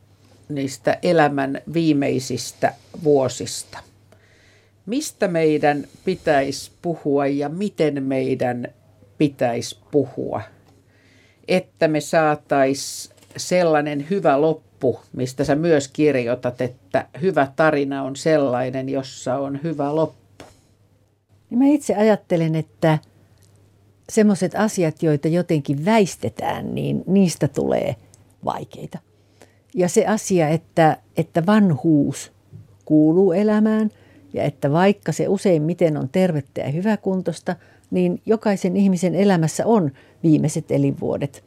niistä 0.49 0.99
elämän 1.03 1.61
viimeisistä 1.73 2.75
vuosista. 3.05 3.79
Mistä 4.87 5.29
meidän 5.29 5.87
pitäisi 6.05 6.73
puhua 6.83 7.27
ja 7.27 7.49
miten 7.49 8.03
meidän 8.03 8.69
pitäisi 9.19 9.79
puhua, 9.91 10.43
että 11.51 11.89
me 11.89 12.01
saatais 12.01 13.11
sellainen 13.37 14.07
hyvä 14.11 14.41
loppu, 14.41 15.01
mistä 15.13 15.45
sä 15.45 15.55
myös 15.55 15.89
kirjoitat, 15.89 16.61
että 16.61 17.07
hyvä 17.21 17.53
tarina 17.57 18.03
on 18.03 18.17
sellainen, 18.17 18.89
jossa 18.89 19.37
on 19.37 19.61
hyvä 19.63 19.95
loppu. 19.95 20.45
Niin 21.51 21.59
mä 21.59 21.67
itse 21.67 21.95
ajattelen, 21.95 22.55
että 22.55 22.99
semmoiset 24.09 24.55
asiat, 24.55 25.03
joita 25.03 25.29
jotenkin 25.29 25.85
väistetään, 25.85 26.75
niin 26.75 27.05
niistä 27.07 27.49
tulee 27.49 27.97
vaikeita. 28.45 28.99
Ja 29.75 29.89
se 29.89 30.07
asia, 30.07 30.49
että, 30.49 30.97
että 31.17 31.47
vanhuus 31.47 32.33
kuuluu 32.85 33.33
elämään 33.33 33.91
ja 34.33 34.45
että 34.45 34.73
vaikka 34.73 35.13
se 35.13 35.29
useimmiten 35.29 35.97
on 35.97 36.09
tervettä 36.09 36.61
ja 36.61 36.69
hyväkuntoista– 36.69 37.57
niin 37.91 38.23
jokaisen 38.27 38.77
ihmisen 38.77 39.15
elämässä 39.15 39.67
on 39.67 39.91
viimeiset 40.23 40.71
elinvuodet 40.71 41.45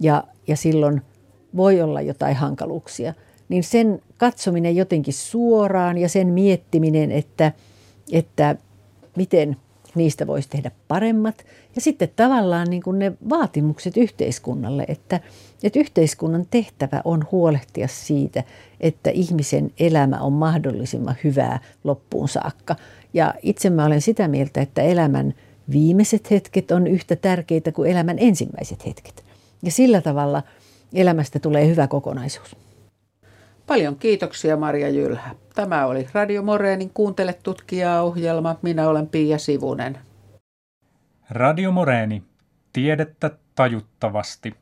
ja, 0.00 0.24
ja 0.46 0.56
silloin 0.56 1.02
voi 1.56 1.82
olla 1.82 2.00
jotain 2.00 2.36
hankaluuksia. 2.36 3.14
Niin 3.48 3.64
sen 3.64 4.02
katsominen 4.16 4.76
jotenkin 4.76 5.14
suoraan 5.14 5.98
ja 5.98 6.08
sen 6.08 6.26
miettiminen, 6.26 7.12
että, 7.12 7.52
että 8.12 8.56
miten 9.16 9.56
niistä 9.96 10.26
voisi 10.26 10.48
tehdä 10.48 10.70
paremmat. 10.88 11.44
Ja 11.74 11.80
sitten 11.80 12.08
tavallaan 12.16 12.70
niin 12.70 12.82
kuin 12.82 12.98
ne 12.98 13.12
vaatimukset 13.30 13.96
yhteiskunnalle, 13.96 14.84
että, 14.88 15.20
että 15.62 15.78
yhteiskunnan 15.78 16.46
tehtävä 16.50 17.02
on 17.04 17.26
huolehtia 17.32 17.88
siitä, 17.88 18.44
että 18.80 19.10
ihmisen 19.10 19.70
elämä 19.80 20.20
on 20.20 20.32
mahdollisimman 20.32 21.16
hyvää 21.24 21.60
loppuun 21.84 22.28
saakka. 22.28 22.76
Ja 23.14 23.34
itse 23.42 23.70
mä 23.70 23.84
olen 23.84 24.00
sitä 24.00 24.28
mieltä, 24.28 24.60
että 24.60 24.82
elämän 24.82 25.34
viimeiset 25.70 26.30
hetket 26.30 26.70
on 26.70 26.86
yhtä 26.86 27.16
tärkeitä 27.16 27.72
kuin 27.72 27.90
elämän 27.90 28.16
ensimmäiset 28.18 28.86
hetket. 28.86 29.24
Ja 29.62 29.70
sillä 29.70 30.00
tavalla 30.00 30.42
elämästä 30.94 31.38
tulee 31.38 31.66
hyvä 31.66 31.86
kokonaisuus. 31.86 32.65
Paljon 33.66 33.96
kiitoksia 33.96 34.56
Maria 34.56 34.88
Jylhä. 34.88 35.34
Tämä 35.54 35.86
oli 35.86 36.08
Radio 36.12 36.42
Moreenin 36.42 36.90
Kuuntele 36.90 37.32
tutkijaa 37.32 38.02
ohjelma. 38.02 38.56
Minä 38.62 38.88
olen 38.88 39.08
Pia 39.08 39.38
Sivunen. 39.38 39.98
Radio 41.30 41.72
Moreeni. 41.72 42.22
Tiedettä 42.72 43.30
tajuttavasti. 43.54 44.54